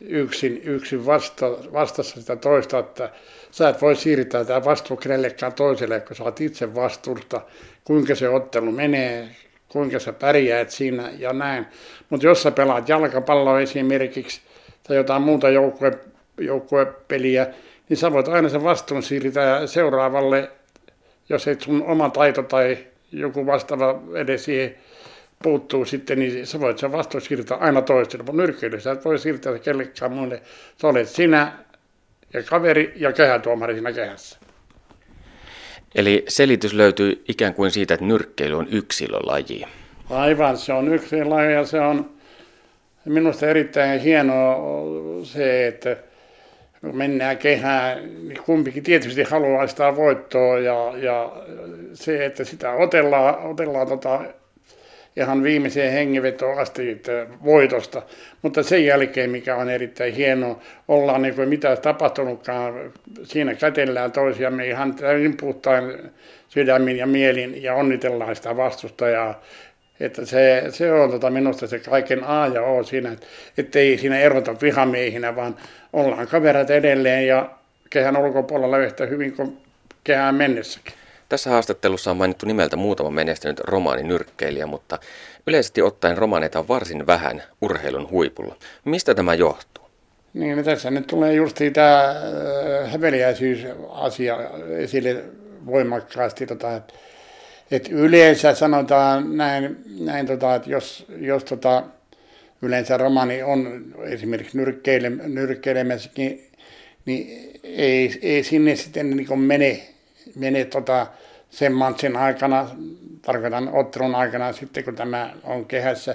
[0.00, 3.10] yksin, yksin vasta, vastassa sitä toista, että
[3.50, 7.40] sä et voi siirtää tämä vastuu kenellekään toiselle, kun sä oot itse vastuusta,
[7.84, 9.28] kuinka se ottelu menee,
[9.68, 11.66] kuinka sä pärjäät siinä ja näin.
[12.10, 14.40] Mutta jos sä pelaat jalkapalloa esimerkiksi
[14.82, 15.98] tai jotain muuta joukkue,
[16.38, 17.46] joukkuepeliä,
[17.88, 20.50] niin sä voit aina sen vastuun siirtää seuraavalle,
[21.28, 22.78] jos et sun oma taito tai
[23.12, 24.74] joku vastaava edes siihen
[25.42, 28.24] puuttuu sitten, niin sä voit sen vastuun siirtää aina toiselle.
[28.24, 30.42] Mutta nyrkkeilyssä et voi siirtää kellekään muille.
[30.80, 31.52] Sä olet sinä
[32.32, 34.38] ja kaveri ja kehätuomari siinä kehässä.
[35.94, 39.64] Eli selitys löytyy ikään kuin siitä, että nyrkkeily on yksilölaji.
[40.10, 42.10] Aivan, se on yksilölaji ja se on
[43.04, 44.56] minusta erittäin hienoa
[45.24, 45.96] se, että
[46.80, 51.32] kun mennään kehään, niin kumpikin tietysti haluaa sitä voittoa ja, ja
[51.94, 54.20] se, että sitä otellaan, otellaan tota
[55.16, 57.02] ihan viimeiseen hengenvetoon asti
[57.44, 58.02] voitosta.
[58.42, 62.92] Mutta sen jälkeen, mikä on erittäin hieno, ollaan niin kuin mitä tapahtunutkaan,
[63.22, 65.84] siinä kätellään toisiamme ihan täysin puhtain
[66.48, 69.42] sydämin ja mielin ja onnitellaan sitä vastustajaa.
[70.00, 73.16] Että se, se on tota minusta se kaiken A ja O siinä,
[73.58, 75.56] että ei siinä erota vihamiehinä, vaan
[75.92, 77.50] ollaan kaverat edelleen ja
[77.90, 79.58] kehän ulkopuolella yhtä hyvin kuin
[80.04, 80.99] kehään mennessäkin.
[81.30, 84.98] Tässä haastattelussa on mainittu nimeltä muutama menestynyt romaaninyrkkeilijä, mutta
[85.46, 88.56] yleisesti ottaen romaaneita on varsin vähän urheilun huipulla.
[88.84, 89.84] Mistä tämä johtuu?
[90.34, 94.38] Niin, no tässä nyt tulee just tämä äh, häveliäisyysasia
[94.78, 95.24] esille
[95.66, 96.94] voimakkaasti, tota, että
[97.70, 101.82] et yleensä sanotaan näin, näin tota, että jos, jos tota,
[102.62, 106.50] yleensä romani on esimerkiksi nyrkkeile, nyrkkeilemässäkin,
[107.06, 109.80] niin ei, ei sinne sitten niin mene,
[110.36, 111.06] mene tota,
[111.50, 112.68] sen matsin aikana,
[113.22, 116.14] tarkoitan ottelun aikana sitten kun tämä on kehässä,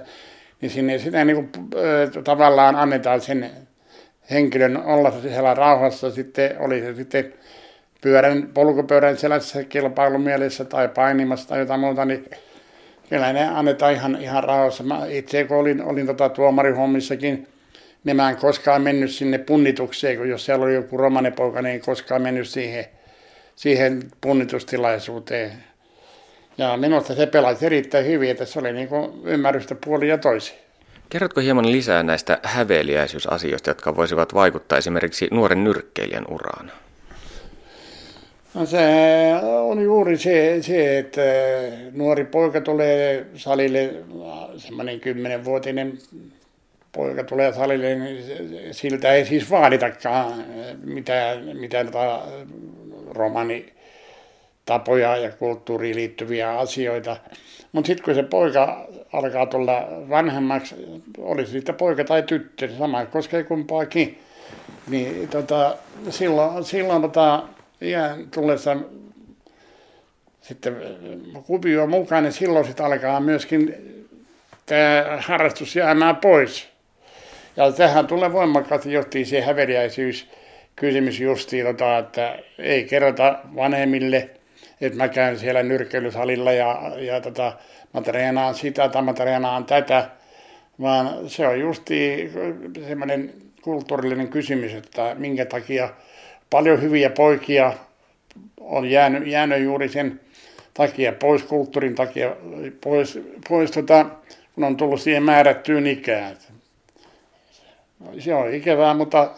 [0.61, 1.69] niin sinne sitä niin kuin,
[2.23, 3.51] tavallaan annetaan sen
[4.31, 7.33] henkilön olla siellä rauhassa sitten, oli se sitten
[8.01, 12.25] pyörän, polkupyörän selässä kilpailumielessä tai painimassa tai jotain muuta, niin
[13.09, 14.83] kyllä ne annetaan ihan, ihan rauhassa.
[14.83, 17.47] Mä itse kun olin, olin tota tuomarihommissakin,
[18.03, 21.81] niin mä en koskaan mennyt sinne punnitukseen, kun jos siellä oli joku romanipoika, niin en
[21.81, 22.85] koskaan mennyt siihen,
[23.55, 25.51] siihen punnitustilaisuuteen.
[26.57, 30.53] Ja minusta se pelasi erittäin hyvin, että se oli niin kuin ymmärrystä puoli ja toisi.
[31.09, 36.71] Kerrotko hieman lisää näistä häveliäisyysasioista, jotka voisivat vaikuttaa esimerkiksi nuoren nyrkkeilijän uraan?
[38.53, 38.79] No se
[39.43, 41.21] on juuri se, se, että
[41.91, 43.93] nuori poika tulee salille,
[44.57, 45.97] semmoinen kymmenenvuotinen
[46.91, 48.23] poika tulee salille, niin
[48.71, 50.33] siltä ei siis vaaditakaan
[50.83, 52.21] mitään, mitään tota
[53.15, 53.73] romani
[54.65, 57.17] tapoja ja kulttuuriin liittyviä asioita.
[57.71, 60.75] Mutta sitten kun se poika alkaa tulla vanhemmaksi,
[61.17, 64.19] olisi sitten poika tai tyttö, sama koskee kumpaakin,
[64.87, 65.77] niin tota,
[66.09, 67.43] silloin, silloin tota,
[67.81, 68.77] iän tullessa
[70.41, 70.75] sitten
[71.45, 73.75] kuvio mukaan, niin silloin sitten alkaa myöskin
[74.65, 76.67] tämä harrastus jäämään pois.
[77.57, 80.27] Ja tähän tulee voimakkaasti johtiin se häveliäisyys
[80.75, 84.29] kysymys justiin, tota, että ei kerrota vanhemmille,
[84.81, 87.53] että mä käyn siellä nyrkkeilysalilla ja, ja tota,
[87.93, 90.09] mä treenaan sitä tai mä treenaan tätä,
[90.81, 92.31] vaan se on justi
[92.87, 95.89] semmoinen kulttuurillinen kysymys, että minkä takia
[96.49, 97.73] paljon hyviä poikia
[98.59, 100.19] on jäänyt, jäänyt juuri sen
[100.73, 102.35] takia, pois kulttuurin takia,
[102.81, 103.19] pois,
[103.49, 104.05] pois tota,
[104.55, 106.35] kun on tullut siihen määrättyyn ikään.
[108.19, 109.31] Se on ikävää, mutta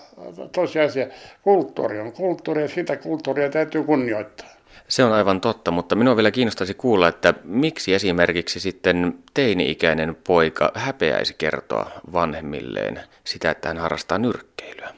[0.51, 1.07] tosiasia,
[1.41, 4.47] kulttuuri on kulttuuri ja sitä kulttuuria täytyy kunnioittaa.
[4.87, 10.71] Se on aivan totta, mutta minua vielä kiinnostaisi kuulla, että miksi esimerkiksi sitten teini-ikäinen poika
[10.75, 14.89] häpeäisi kertoa vanhemmilleen sitä, että hän harrastaa nyrkkeilyä?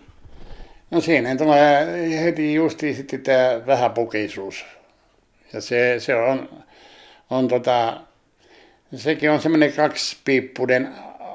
[0.92, 4.66] No siinä tulee heti justi sitten tämä vähäpukisuus.
[5.54, 6.50] Ja se, se on,
[7.30, 8.02] on tota,
[8.96, 10.90] sekin on semmoinen kaksipiippunen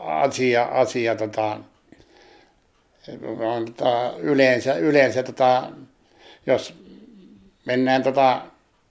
[0.04, 1.58] asia, asia tota,
[3.38, 5.70] on, tota, yleensä, yleensä tota,
[6.46, 6.74] jos
[7.66, 8.42] mennään tota,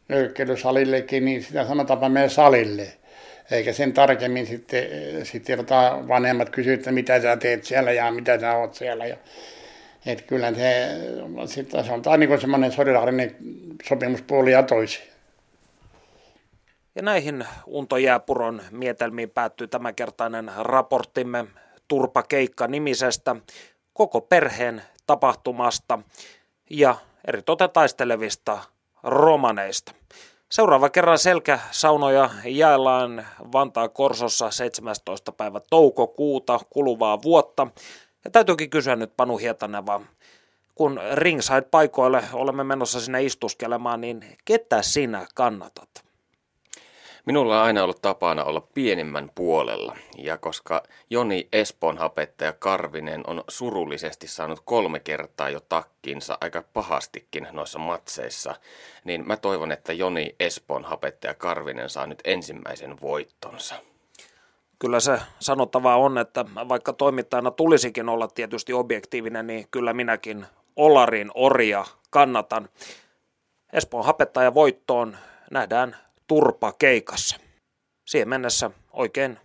[0.08, 2.88] nyrkkeilysalillekin, niin sitä sanotaanpa meidän salille.
[3.52, 4.86] Eikä sen tarkemmin sitten,
[5.24, 9.06] sitten tota, vanhemmat kysyvät, että mitä sä teet siellä ja mitä sä oot siellä.
[9.06, 9.18] Ja,
[10.06, 10.88] et kyllä se,
[11.46, 13.36] sitten se on taas niin semmoinen solidaarinen
[13.84, 15.00] sopimuspuoli ja toisi.
[16.96, 21.46] Ja näihin Unto Jääpuron mietelmiin päättyy tämänkertainen raporttimme
[21.88, 23.36] Turpakeikka nimisestä
[23.94, 26.00] koko perheen tapahtumasta
[26.70, 26.96] ja
[27.28, 28.60] eritoten taistelevista
[29.04, 29.94] romaneista.
[30.52, 35.32] Seuraava kerran selkäsaunoja jaellaan Vantaa Korsossa 17.
[35.32, 37.68] päivä toukokuuta kuluvaa vuotta.
[38.26, 40.02] Ja täytyykin kysyä nyt Panu Hietaneva,
[40.76, 46.13] kun ringside-paikoille olemme menossa sinne istuskelemaan, niin ketä sinä kannatat?
[47.26, 54.28] Minulla on aina ollut tapana olla pienimmän puolella, ja koska Joni Esponhapettaja Karvinen on surullisesti
[54.28, 58.56] saanut kolme kertaa jo takkinsa aika pahastikin noissa matseissa,
[59.04, 63.76] niin mä toivon, että Joni Esponhapettaja Karvinen saa nyt ensimmäisen voittonsa.
[64.80, 70.46] Kyllä se sanottavaa on, että vaikka toimittajana tulisikin olla tietysti objektiivinen, niin kyllä minäkin
[70.76, 72.70] Olarin orja kannatan.
[73.74, 75.18] Espoon hapettaja voittoon
[75.52, 75.96] nähdään
[76.28, 77.38] turpa keikassa.
[78.08, 79.40] Siihen mennessä oikein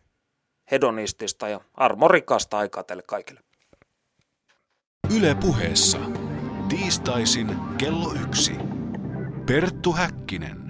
[0.70, 3.40] hedonistista ja armorikasta aikaa teille kaikille.
[5.16, 5.98] Yle puheessa.
[6.68, 8.52] Tiistaisin kello yksi.
[9.46, 10.67] Perttu Häkkinen.